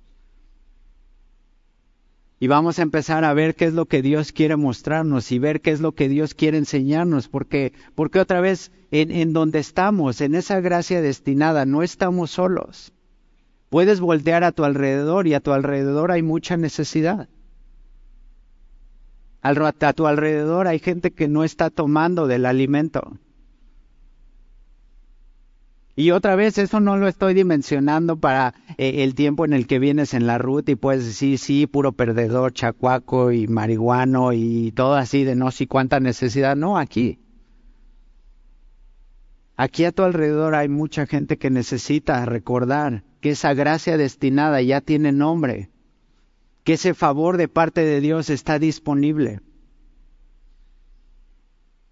[2.44, 5.62] y vamos a empezar a ver qué es lo que Dios quiere mostrarnos y ver
[5.62, 10.20] qué es lo que Dios quiere enseñarnos, porque, porque otra vez en, en donde estamos,
[10.20, 12.92] en esa gracia destinada, no estamos solos.
[13.70, 17.30] Puedes voltear a tu alrededor y a tu alrededor hay mucha necesidad.
[19.42, 23.20] A tu alrededor hay gente que no está tomando del alimento.
[25.96, 29.78] Y otra vez, eso no lo estoy dimensionando para eh, el tiempo en el que
[29.78, 34.96] vienes en la ruta y puedes decir, sí, puro perdedor, chacuaco y marihuano y todo
[34.96, 36.56] así de no sé cuánta necesidad.
[36.56, 37.20] No, aquí.
[39.56, 44.82] Aquí a tu alrededor hay mucha gente que necesita recordar que esa gracia destinada ya
[44.82, 45.70] tiene nombre,
[46.64, 49.42] que ese favor de parte de Dios está disponible.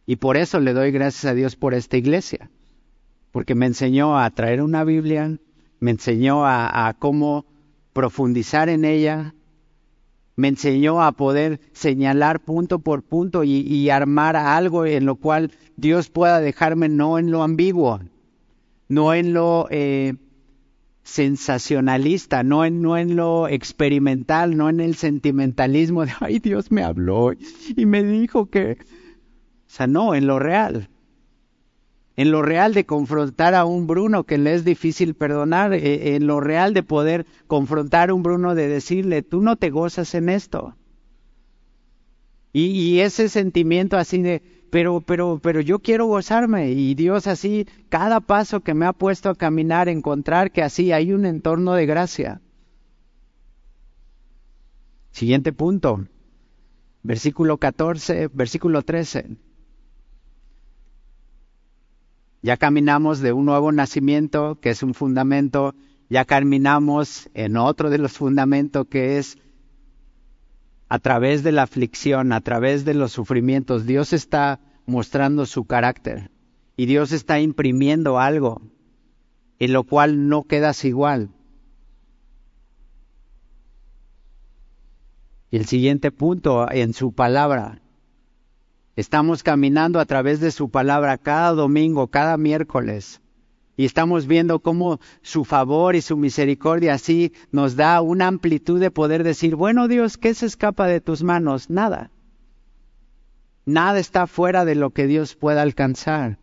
[0.08, 2.50] Y por eso le doy gracias a Dios por esta iglesia
[3.32, 5.38] porque me enseñó a traer una Biblia,
[5.80, 7.46] me enseñó a, cómo
[7.94, 9.34] profundizar en ella,
[10.36, 16.10] me enseñó a poder señalar punto por punto y, armar algo en lo cual Dios
[16.10, 18.02] pueda dejarme no en lo ambiguo,
[18.88, 20.16] no en lo eh,
[21.04, 26.84] sensacionalista, no en, no en lo experimental, no en el sentimentalismo de, ay, Dios me
[26.84, 27.32] habló
[27.76, 28.78] y me dijo que...
[29.68, 30.90] O sea, no, en lo real
[32.18, 36.28] en lo real de confrontar a un Bruno que le es difícil perdonar, eh, en
[36.28, 40.30] lo real de poder confrontar a un Bruno de decirle, tú no te gozas en
[40.30, 40.76] esto.
[42.54, 44.42] Y, ese sentimiento así de,
[44.72, 49.30] pero, pero, pero yo quiero gozarme y Dios así, cada paso que me ha puesto
[49.30, 52.42] a caminar, encontrar que así hay un entorno de gracia.
[55.12, 56.06] Siguiente punto,
[57.04, 59.38] versículo 14, versículo 13.
[62.42, 65.76] Ya caminamos de un nuevo nacimiento, que es un fundamento,
[66.10, 69.38] ya caminamos en otro de los fundamentos, que es
[70.90, 76.32] a través de la aflicción, a través de los sufrimientos, Dios está mostrando su carácter
[76.76, 78.62] y Dios está imprimiendo algo
[79.60, 81.30] en lo cual no quedas igual.
[85.52, 87.81] Y el siguiente punto, en su palabra,
[88.96, 93.22] Estamos caminando a través de su palabra cada domingo, cada miércoles.
[93.78, 98.92] Y estamos viendo cómo su favor y su misericordia así nos da una amplitud de
[98.92, 101.70] poder decir, bueno Dios, ¿qué se escapa de tus manos?
[101.70, 102.12] Nada.
[103.66, 106.38] Nada está fuera de lo que Dios pueda alcanzar.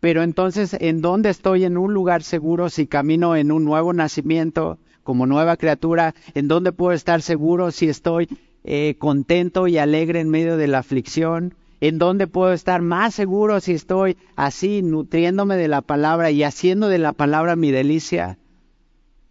[0.00, 4.78] Pero entonces, ¿en dónde estoy en un lugar seguro si camino en un nuevo nacimiento
[5.02, 6.14] como nueva criatura?
[6.34, 8.28] ¿En dónde puedo estar seguro si estoy
[8.64, 11.54] eh, contento y alegre en medio de la aflicción?
[11.80, 16.88] ¿En dónde puedo estar más seguro si estoy así, nutriéndome de la palabra y haciendo
[16.88, 18.38] de la palabra mi delicia?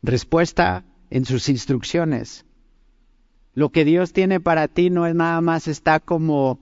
[0.04, 2.46] Respuesta en sus instrucciones.
[3.56, 6.60] Lo que Dios tiene para ti no es nada más está como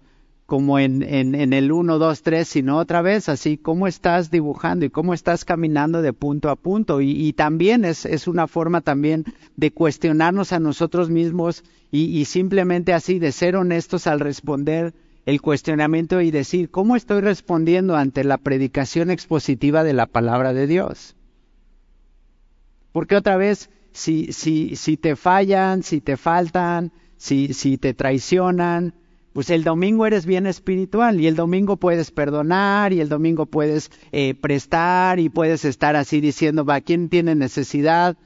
[0.52, 4.90] como en, en, el 1, 2, 3, sino otra vez así, cómo estás dibujando y
[4.90, 7.00] cómo estás caminando de punto a punto.
[7.00, 9.24] Y, y también es, es, una forma también
[9.56, 14.94] de cuestionarnos a nosotros mismos y, y simplemente así de ser honestos al responder
[15.26, 20.68] el cuestionamiento y decir, ¿cómo estoy respondiendo ante la predicación expositiva de la palabra de
[20.68, 21.16] Dios?
[22.92, 28.96] Porque otra vez, si, si, si te fallan, si te faltan, si, si te traicionan,
[29.34, 33.92] pues el domingo eres bien espiritual y el domingo puedes perdonar y el domingo puedes
[34.12, 38.18] eh, prestar y puedes estar así diciendo, va, ¿quién tiene necesidad?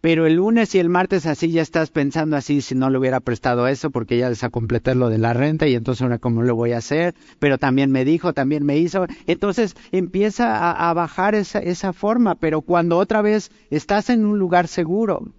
[0.00, 3.20] pero el lunes y el martes así ya estás pensando así si no le hubiera
[3.20, 6.72] prestado eso porque ya desacompleté lo de la renta y entonces ahora cómo lo voy
[6.72, 11.58] a hacer, pero también me dijo, también me hizo, entonces empieza a, a bajar esa,
[11.58, 15.32] esa forma, pero cuando otra vez estás en un lugar seguro,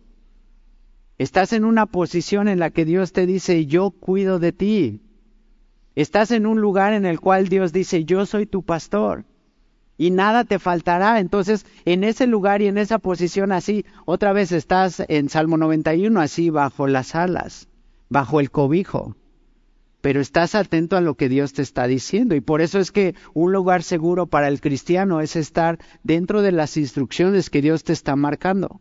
[1.17, 5.01] estás en una posición en la que Dios te dice yo cuido de ti,
[5.96, 9.26] estás en un lugar en el cual Dios dice yo soy tu pastor
[10.00, 11.20] y nada te faltará.
[11.20, 16.20] Entonces, en ese lugar y en esa posición así, otra vez estás en Salmo 91,
[16.22, 17.68] así bajo las alas,
[18.08, 19.18] bajo el cobijo.
[20.00, 22.34] Pero estás atento a lo que Dios te está diciendo.
[22.34, 26.54] Y por eso es que un lugar seguro para el cristiano es estar dentro de
[26.54, 28.80] las instrucciones que Dios te está marcando.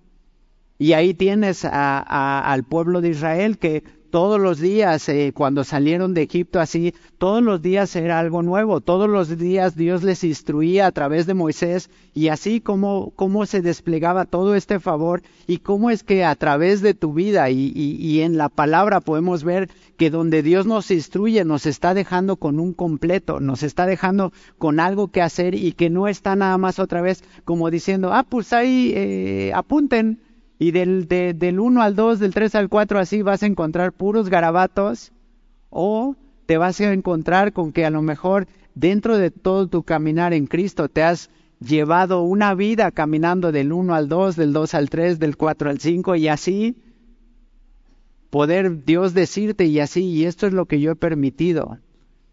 [0.79, 6.23] Y ahí tienes al pueblo de Israel que todos los días, eh, cuando salieron de
[6.23, 10.93] Egipto así, todos los días era algo nuevo, todos los días Dios les instruía a
[10.93, 16.03] través de Moisés y así como, cómo se desplegaba todo este favor y cómo es
[16.03, 20.43] que a través de tu vida y, y en la palabra podemos ver que donde
[20.43, 25.23] Dios nos instruye nos está dejando con un completo, nos está dejando con algo que
[25.23, 29.53] hacer y que no está nada más otra vez como diciendo, ah, pues ahí eh,
[29.55, 30.21] apunten
[30.59, 33.93] y del, de, del 1 al 2, del 3 al 4, así vas a encontrar
[33.93, 35.13] puros garabatos.
[35.71, 40.33] O te vas a encontrar con que a lo mejor dentro de todo tu caminar
[40.33, 41.31] en Cristo te has
[41.61, 45.79] llevado una vida caminando del 1 al 2, del 2 al 3, del 4 al
[45.79, 46.77] 5 y así
[48.31, 51.79] poder Dios decirte y así, y esto es lo que yo he permitido,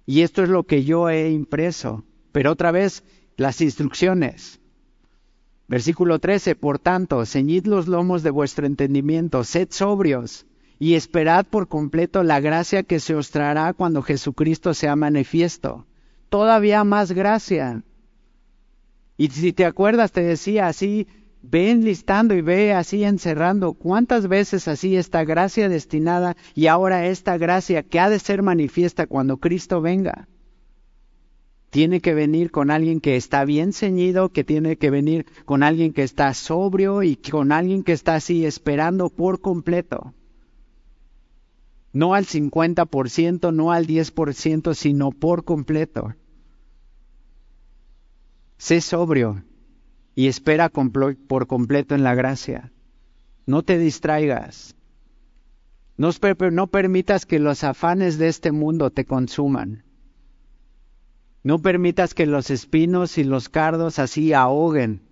[0.06, 2.04] y esto es lo que yo he impreso.
[2.32, 3.04] Pero otra vez,
[3.38, 4.60] las instrucciones.
[5.68, 10.46] Versículo 13, por tanto, ceñid los lomos de vuestro entendimiento, sed sobrios
[10.78, 15.88] y esperad por completo la gracia que se os traerá cuando Jesucristo sea manifiesto.
[16.30, 17.84] Todavía más gracia.
[19.18, 21.08] Y si te acuerdas, te decía así,
[21.42, 27.38] ve enlistando y ve así encerrando cuántas veces así esta gracia destinada y ahora esta
[27.38, 30.28] gracia que ha de ser manifiesta cuando Cristo venga
[31.76, 35.92] tiene que venir con alguien que está bien ceñido, que tiene que venir con alguien
[35.92, 40.14] que está sobrio y con alguien que está así esperando por completo.
[41.92, 46.16] No al 50%, no al 10%, sino por completo.
[48.58, 49.44] Sé sobrio
[50.16, 52.72] y espera por completo en la gracia.
[53.46, 54.78] No te distraigas.
[55.98, 56.12] No,
[56.52, 59.84] no permitas que los afanes de este mundo te consuman.
[61.46, 65.04] No permitas que los espinos y los cardos así ahoguen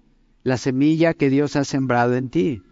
[0.42, 2.64] la semilla que Dios ha sembrado en ti.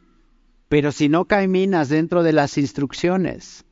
[0.67, 3.63] Pero si no caminas dentro de las instrucciones,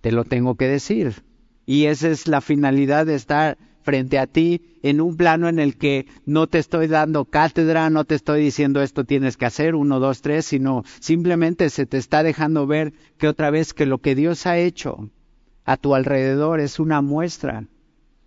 [0.00, 1.24] te lo tengo que decir.
[1.66, 5.76] Y esa es la finalidad de estar frente a ti en un plano en el
[5.76, 9.98] que no te estoy dando cátedra, no te estoy diciendo esto tienes que hacer, uno,
[9.98, 14.14] dos, tres, sino simplemente se te está dejando ver que otra vez que lo que
[14.14, 15.10] Dios ha hecho
[15.64, 17.66] a tu alrededor es una muestra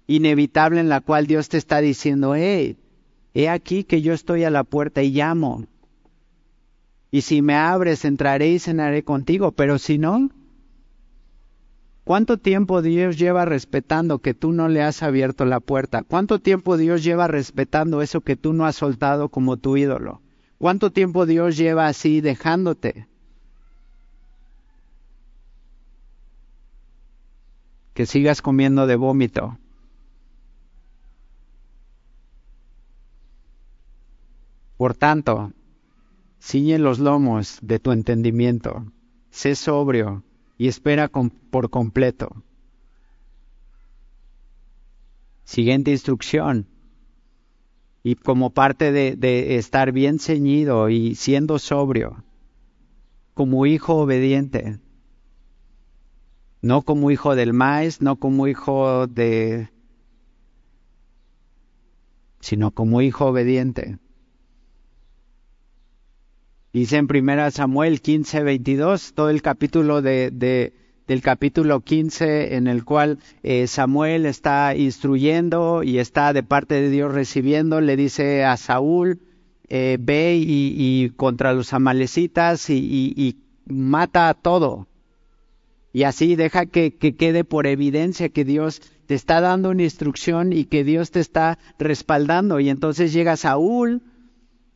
[0.08, 2.78] inevitable en la cual Dios te está diciendo, hey,
[3.34, 5.66] he aquí que yo estoy a la puerta y llamo.
[7.12, 10.30] Y si me abres, entraré y cenaré contigo, pero si no,
[12.04, 16.04] ¿cuánto tiempo Dios lleva respetando que tú no le has abierto la puerta?
[16.04, 20.22] ¿Cuánto tiempo Dios lleva respetando eso que tú no has soltado como tu ídolo?
[20.58, 23.08] ¿Cuánto tiempo Dios lleva así dejándote?
[27.94, 29.58] Que sigas comiendo de vómito.
[34.78, 35.54] Por tanto,
[36.40, 38.86] ciñe los lomos de tu entendimiento,
[39.32, 40.24] sé sobrio
[40.58, 42.44] y espera por completo.
[45.44, 46.68] Siguiente instrucción.
[48.04, 52.24] Y como parte de, de estar bien ceñido y siendo sobrio,
[53.34, 54.80] como hijo obediente,
[56.62, 59.70] no como hijo del maíz, no como hijo de,
[62.40, 64.00] sino como hijo obediente.
[66.78, 70.30] Dice en primera Samuel 15, 22, todo el capítulo de,
[71.08, 76.92] del capítulo 15 en el cual eh, Samuel está instruyendo y está de parte de
[76.92, 79.22] Dios recibiendo, le dice a Saúl,
[79.70, 84.88] eh, ve y, contra los amalecitas y, y, mata a todo.
[85.94, 90.54] Y así deja que, que quede por evidencia que Dios te está dando una instrucción
[90.54, 92.60] y que Dios te está respaldando.
[92.60, 94.04] Y entonces llega Saúl,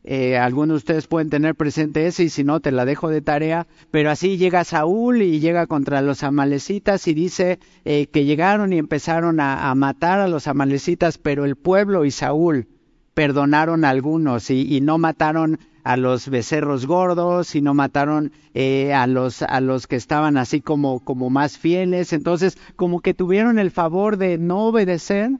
[0.04, 3.22] eh, algunos de ustedes pueden tener presente eso y si no te la dejo de
[3.22, 8.72] tarea, pero así llega Saúl y llega contra los amalecitas y dice eh, que llegaron
[8.72, 12.66] y empezaron a, matar a los amalecitas, pero el pueblo y Saúl
[13.14, 19.06] perdonaron a algunos y, no mataron a los becerros gordos y no mataron eh, a
[19.06, 22.12] los a los que estaban así como como más fieles.
[22.12, 25.32] Entonces como que tuvieron el favor de no obedecer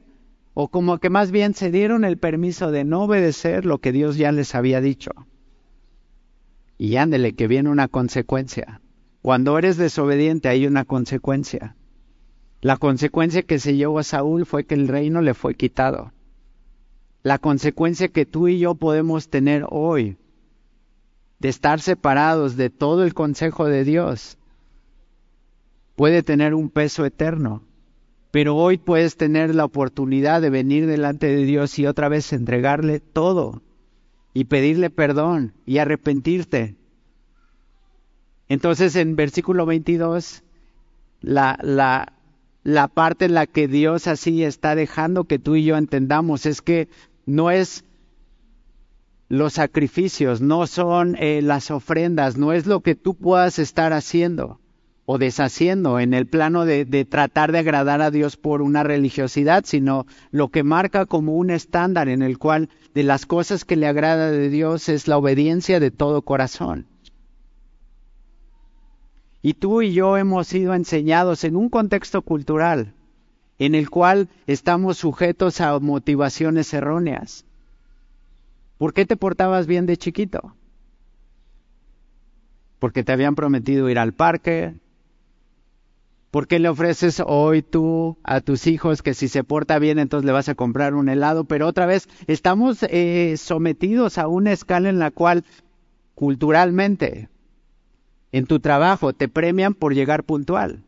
[0.53, 4.17] o como que más bien se dieron el permiso de no obedecer lo que Dios
[4.17, 5.11] ya les había dicho.
[6.77, 8.81] Y ándele que viene una consecuencia.
[9.21, 11.75] Cuando eres desobediente hay una consecuencia.
[12.61, 16.13] La consecuencia que se llevó a Saúl fue que el reino le fue quitado.
[17.23, 20.17] La consecuencia que tú y yo podemos tener hoy
[21.39, 24.37] de estar separados de todo el consejo de Dios
[25.95, 27.63] puede tener un peso eterno.
[28.33, 32.99] Pero hoy puedes tener la oportunidad de venir delante de Dios y otra vez entregarle
[32.99, 33.61] todo
[34.33, 36.75] y pedirle perdón y arrepentirte.
[38.49, 40.41] Entonces en versículo 22,
[41.21, 42.13] la, la,
[42.63, 46.63] la parte en la que Dios así está dejando que tú y yo entendamos es
[46.63, 46.89] que
[47.27, 47.85] no es
[49.29, 54.59] los sacrificios, no son eh, las ofrendas, no es lo que tú puedas estar haciendo
[55.05, 60.05] o deshaciendo en el plano de, tratar de agradar a Dios por una religiosidad, sino
[60.31, 64.31] lo que marca como un estándar en el cual de las cosas que le agrada
[64.31, 66.87] de Dios es la obediencia de todo corazón.
[69.41, 72.93] Y tú y yo hemos sido enseñados en un contexto cultural
[73.59, 77.45] en el cual estamos sujetos a motivaciones erróneas.
[78.77, 80.55] ¿Por qué te portabas bien de chiquito?
[82.79, 84.75] Porque te habían prometido ir al parque.
[86.33, 90.25] ¿Por qué le ofreces hoy tú a tus hijos que si se porta bien entonces
[90.25, 91.43] le vas a comprar un helado?
[91.43, 95.45] Pero otra vez estamos eh, sometidos a una escala en la cual
[96.15, 97.29] culturalmente
[98.31, 100.83] en tu trabajo te premian por llegar puntual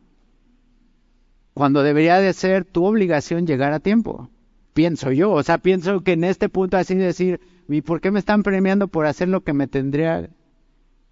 [1.54, 4.28] cuando debería de ser tu obligación llegar a tiempo.
[4.74, 8.18] Pienso yo, o sea, pienso que en este punto así decir, ¿y por qué me
[8.18, 10.28] están premiando por hacer lo que me tendría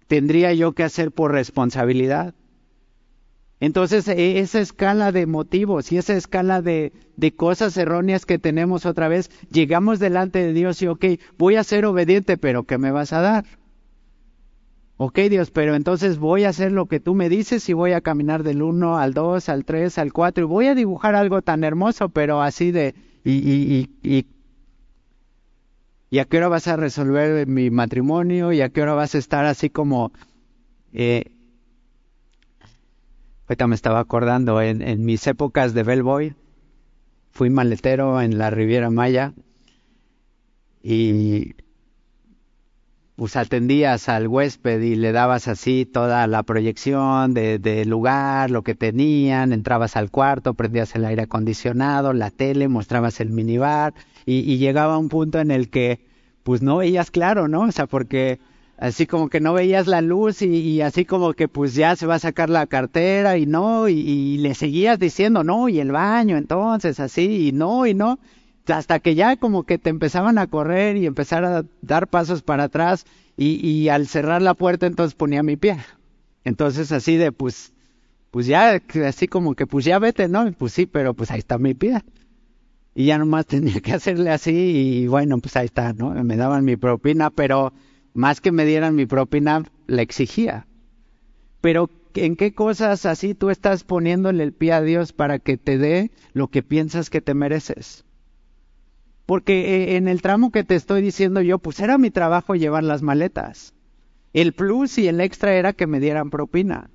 [0.07, 2.35] tendría yo que hacer por responsabilidad?
[3.59, 6.91] Entonces, e, esa escala de motivos y esa escala de,
[7.37, 11.05] cosas erróneas que tenemos otra vez, llegamos delante de Dios y, ok,
[11.37, 13.45] voy a ser obediente, pero ¿qué me vas a dar?
[14.97, 17.99] Ok Dios, pero entonces voy a hacer lo que tú me dices y voy a
[17.99, 21.65] caminar del 1 al 2, al 3, al 4 y voy a dibujar algo tan
[21.65, 22.95] hermoso, pero así de...
[23.25, 24.25] Y, y, y,
[26.09, 28.53] y, a qué hora vas a resolver mi matrimonio?
[28.53, 30.13] ¿Y a qué hora vas a estar así como...
[30.93, 31.34] Eh,
[33.47, 36.35] ahorita me estaba acordando, en, en mis épocas de bellboy,
[37.31, 39.33] fui maletero en la Riviera Maya
[40.81, 41.55] y
[43.15, 48.61] pues atendías al huésped y le dabas así toda la proyección del de lugar, lo
[48.63, 53.93] que tenían, entrabas al cuarto, prendías el aire acondicionado, la tele, mostrabas el minibar
[54.25, 56.05] y, y llegaba un punto en el que
[56.43, 57.61] pues no veías claro, ¿no?
[57.61, 58.39] O sea, porque
[58.77, 62.15] así como que no veías la luz y, así como que pues ya se va
[62.15, 66.37] a sacar la cartera y no, y, y, le seguías diciendo no, y el baño
[66.37, 68.19] entonces así, y no, y no,
[68.67, 72.65] hasta que ya como que te empezaban a correr y empezar a dar pasos para
[72.65, 73.05] atrás
[73.37, 75.77] y, y al cerrar la puerta entonces ponía mi pie.
[76.43, 77.73] Entonces así de pues,
[78.31, 80.51] pues ya, así como que pues ya vete, ¿no?
[80.53, 82.01] Pues sí, pero pues ahí está mi pie.
[82.93, 86.11] Y ya nomás tenía que hacerle así y bueno, pues ahí está, ¿no?
[86.23, 87.73] Me daban mi propina, pero
[88.15, 90.65] más que me dieran mi propina, la exigía.
[91.61, 95.77] Pero ¿en qué cosas así tú estás poniéndole el pie a Dios para que te
[95.77, 98.05] dé lo que piensas que te mereces?
[99.25, 102.83] Porque eh, en el tramo que te estoy diciendo yo, pues era mi trabajo llevar
[102.83, 103.73] las maletas.
[104.33, 106.89] El plus y el extra era que me dieran propina.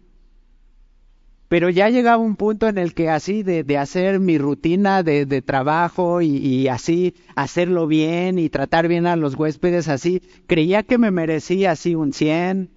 [1.50, 5.26] Pero ya llegaba un punto en el que así de, de hacer mi rutina de,
[5.26, 10.84] de trabajo y, y, así hacerlo bien y tratar bien a los huéspedes así, creía
[10.84, 12.70] que me merecía así un 100,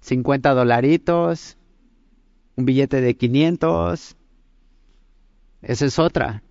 [0.00, 1.56] 50 dolaritos,
[2.56, 4.16] un billete de 500.
[5.62, 6.42] Esa es otra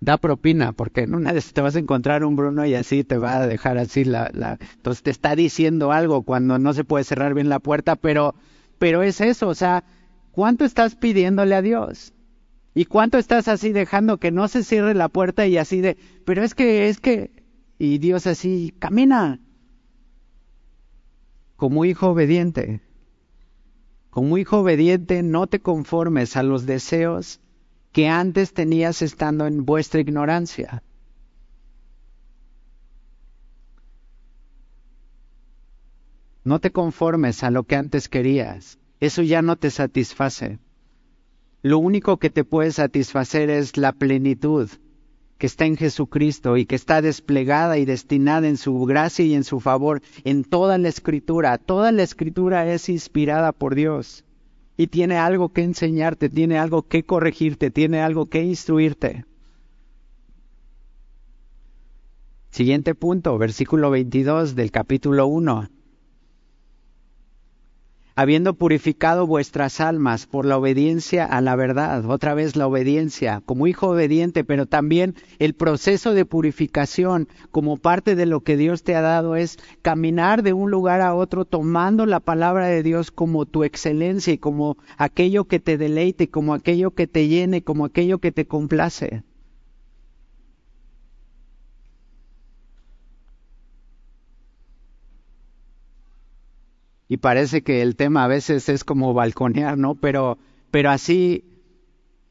[0.00, 3.16] da propina, porque en una vez te vas a encontrar un Bruno y así te
[3.16, 7.04] va a dejar así la, la, entonces te está diciendo algo cuando no se puede
[7.04, 8.34] cerrar bien la puerta, pero,
[8.78, 9.84] pero es eso, o sea,
[10.32, 12.12] ¿cuánto estás pidiéndole a Dios?
[12.74, 16.42] ¿Y cuánto estás así dejando que no se cierre la puerta y así de, pero
[16.42, 17.30] es que, es que,
[17.78, 19.40] y Dios así, camina,
[21.56, 22.80] como hijo obediente,
[24.10, 27.40] como hijo obediente, no te conformes a los deseos
[27.92, 30.82] que antes tenías estando en vuestra ignorancia.
[36.44, 38.78] No te conformes a lo que antes querías.
[39.00, 40.58] Eso ya no te satisface.
[41.62, 44.68] Lo único que te puede satisfacer es la plenitud
[45.38, 49.42] que está en Jesucristo y que está desplegada y destinada en su gracia y en
[49.42, 51.56] su favor en toda la escritura.
[51.56, 54.24] Toda la escritura es inspirada por Dios
[54.76, 59.24] y tiene algo que enseñarte, tiene algo que corregirte, tiene algo que instruirte.
[62.50, 65.73] Siguiente punto, versículo 22 del capítulo 1
[68.16, 73.66] habiendo purificado vuestras almas por la obediencia a la verdad, otra vez la obediencia, como
[73.66, 78.94] hijo obediente, pero también el proceso de purificación como parte de lo que Dios te
[78.94, 83.46] ha dado es caminar de un lugar a otro tomando la palabra de Dios como
[83.46, 88.18] tu excelencia y como aquello que te deleite, como aquello que te llene, como aquello
[88.18, 89.24] que te complace.
[97.08, 99.94] Y parece que el tema a veces es como balconear, ¿no?
[99.94, 100.38] Pero,
[100.70, 101.44] pero así,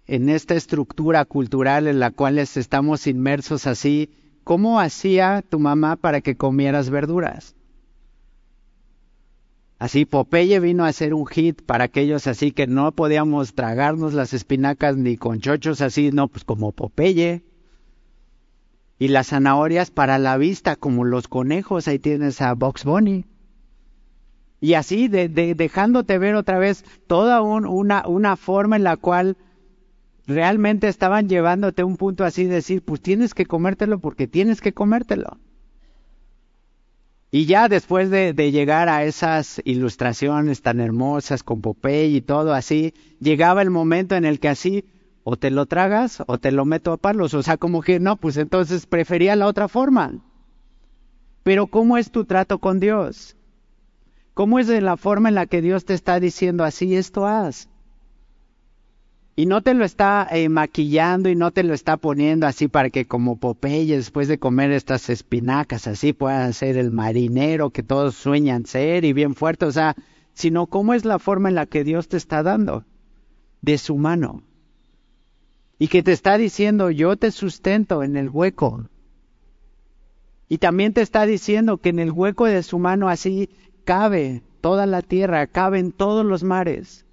[0.07, 4.09] en esta estructura cultural en la cual estamos inmersos así,
[4.43, 7.55] ¿cómo hacía tu mamá para que comieras verduras?
[9.79, 14.33] Así, Popeye vino a ser un hit para aquellos así que no podíamos tragarnos las
[14.33, 17.43] espinacas ni con chochos así, no, pues como Popeye.
[18.97, 23.25] Y las zanahorias para la vista, como los conejos, ahí tienes a Box Bunny.
[24.63, 29.35] Y así, de, dejándote ver otra vez toda una, una forma en la cual
[30.25, 34.61] realmente estaban llevándote a un punto así de decir, pues tienes que comértelo porque tienes
[34.61, 35.37] que comértelo.
[37.29, 42.53] Y ya después de, de, llegar a esas ilustraciones tan hermosas con Popeye y todo
[42.53, 44.85] así, llegaba el momento en el que así,
[45.25, 47.33] o te lo tragas o te lo meto a palos.
[47.33, 50.23] O sea, como que no, pues entonces prefería la otra forma.
[51.43, 53.35] Pero ¿cómo es tu trato con Dios?
[54.33, 57.69] ¿Cómo es la forma en la que Dios te está diciendo así esto haz?
[59.35, 62.89] Y no te lo está eh, maquillando y no te lo está poniendo así para
[62.89, 68.15] que como Popeye después de comer estas espinacas así puedan ser el marinero que todos
[68.15, 69.95] sueñan ser y bien fuerte, o sea,
[70.33, 72.85] sino cómo es la forma en la que Dios te está dando
[73.61, 74.43] de su mano.
[75.79, 78.87] Y que te está diciendo, yo te sustento en el hueco.
[80.47, 83.49] Y también te está diciendo que en el hueco de su mano así
[83.83, 87.05] cabe toda la tierra, caben todos los mares.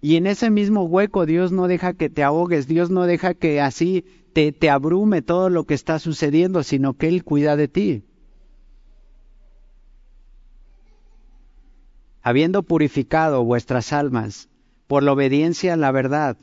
[0.00, 3.60] Y en ese mismo hueco Dios no deja que te ahogues, Dios no deja que
[3.60, 8.04] así te, te abrume todo lo que está sucediendo, sino que Él cuida de ti.
[12.22, 14.48] Habiendo purificado vuestras almas
[14.86, 16.36] por la obediencia a la verdad,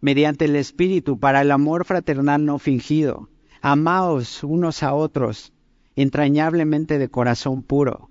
[0.00, 3.28] mediante el Espíritu, para el amor fraternal no fingido,
[3.60, 5.52] amaos unos a otros
[5.96, 8.10] entrañablemente de corazón puro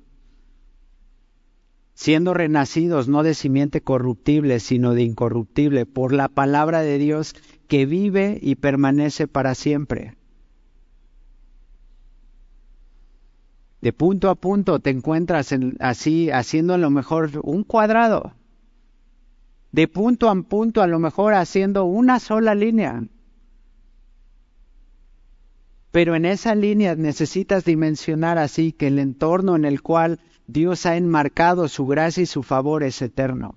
[1.93, 7.35] siendo renacidos no de simiente corruptible, sino de incorruptible, por la palabra de Dios
[7.67, 10.15] que vive y permanece para siempre.
[13.81, 18.33] De punto a punto te encuentras así haciendo a lo mejor un cuadrado.
[19.73, 23.03] De punto a punto a lo mejor haciendo una sola línea.
[25.91, 30.97] Pero en esa línea necesitas dimensionar así que el entorno en el cual Dios ha
[30.97, 33.55] enmarcado su gracia y su favor es eterno.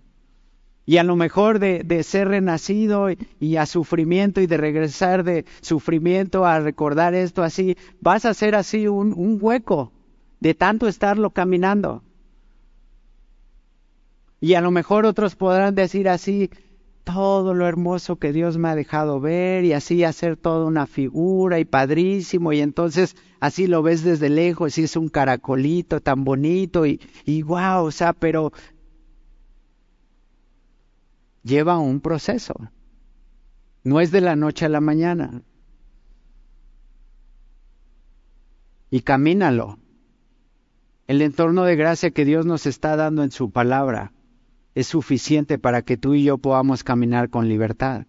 [0.89, 3.09] Y a lo mejor de, de ser renacido
[3.41, 8.55] y, a sufrimiento y de regresar de sufrimiento a recordar esto así, vas a ser
[8.55, 9.93] así un, un hueco
[10.39, 12.05] de tanto estarlo caminando.
[14.41, 16.51] Y a lo mejor otros podrán decir así,
[17.07, 21.61] todo lo hermoso que Dios me ha dejado ver y así hacer toda una figura
[21.61, 26.85] y padrísimo y entonces así lo ves desde lejos y es un caracolito tan bonito
[26.85, 28.53] y, y o sea, pero
[31.45, 32.55] lleva un proceso.
[33.85, 35.43] No es de la noche a la mañana.
[38.91, 39.79] Y camínalo.
[41.07, 44.13] El entorno de gracia que Dios nos está dando en su palabra
[44.77, 48.05] es suficiente para que tú y yo podamos caminar con libertad.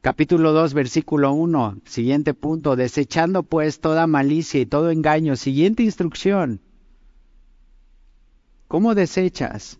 [0.00, 6.60] Capítulo 2, versículo 1, siguiente punto, desechando pues toda malicia y todo engaño, siguiente instrucción.
[8.66, 9.78] ¿Cómo desechas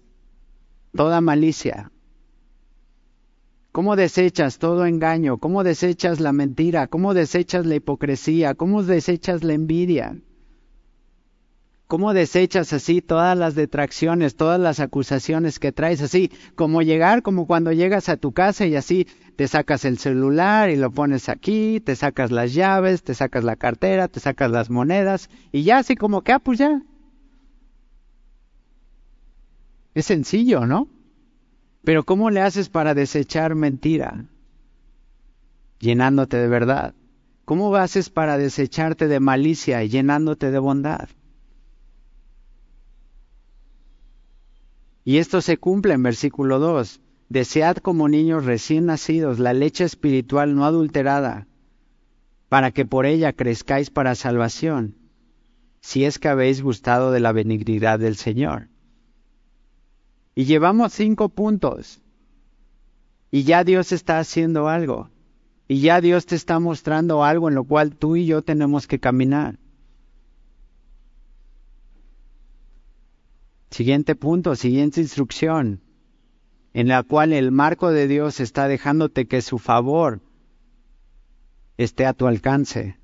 [0.94, 1.90] toda malicia?
[3.72, 5.38] ¿Cómo desechas todo engaño?
[5.38, 6.86] ¿Cómo desechas la mentira?
[6.86, 8.54] ¿Cómo desechas la hipocresía?
[8.54, 10.16] ¿Cómo desechas la envidia?
[11.86, 16.32] ¿Cómo desechas así todas las detracciones, todas las acusaciones que traes así?
[16.56, 19.06] Como llegar, como cuando llegas a tu casa y así
[19.36, 23.56] te sacas el celular y lo pones aquí, te sacas las llaves, te sacas la
[23.56, 26.82] cartera, te sacas las monedas y ya así como que, ah, pues ya.
[29.94, 30.88] Es sencillo, ¿no?
[31.84, 34.26] Pero ¿cómo le haces para desechar mentira?
[35.78, 36.94] Llenándote de verdad
[37.46, 41.08] ¿Cómo haces para desecharte de malicia y llenándote de bondad?
[45.06, 47.00] Y esto se cumple en versículo 2.
[47.28, 51.46] Desead como niños recién nacidos la leche espiritual no adulterada,
[52.48, 54.96] para que por ella crezcáis para salvación,
[55.80, 58.66] si es que habéis gustado de la benignidad del Señor.
[60.34, 62.00] Y llevamos cinco puntos.
[63.30, 65.10] Y ya Dios está haciendo algo.
[65.68, 68.98] Y ya Dios te está mostrando algo en lo cual tú y yo tenemos que
[68.98, 69.60] caminar.
[73.70, 75.80] Siguiente punto, siguiente instrucción
[76.76, 80.20] en la cual el marco de Dios está dejándote que su favor
[81.78, 82.98] esté a tu alcance,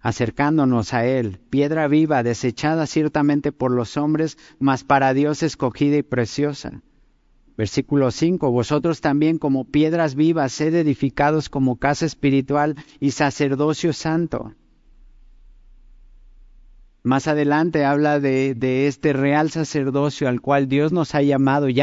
[0.00, 6.02] acercándonos a Él, piedra viva, desechada ciertamente por los hombres, mas para Dios escogida y
[6.02, 6.82] preciosa.
[7.56, 14.52] Versículo 5, vosotros también como piedras vivas, sed edificados como casa espiritual y sacerdocio santo.
[17.06, 21.68] Más adelante habla de, de este real sacerdocio al cual Dios nos ha llamado.
[21.68, 21.82] Ya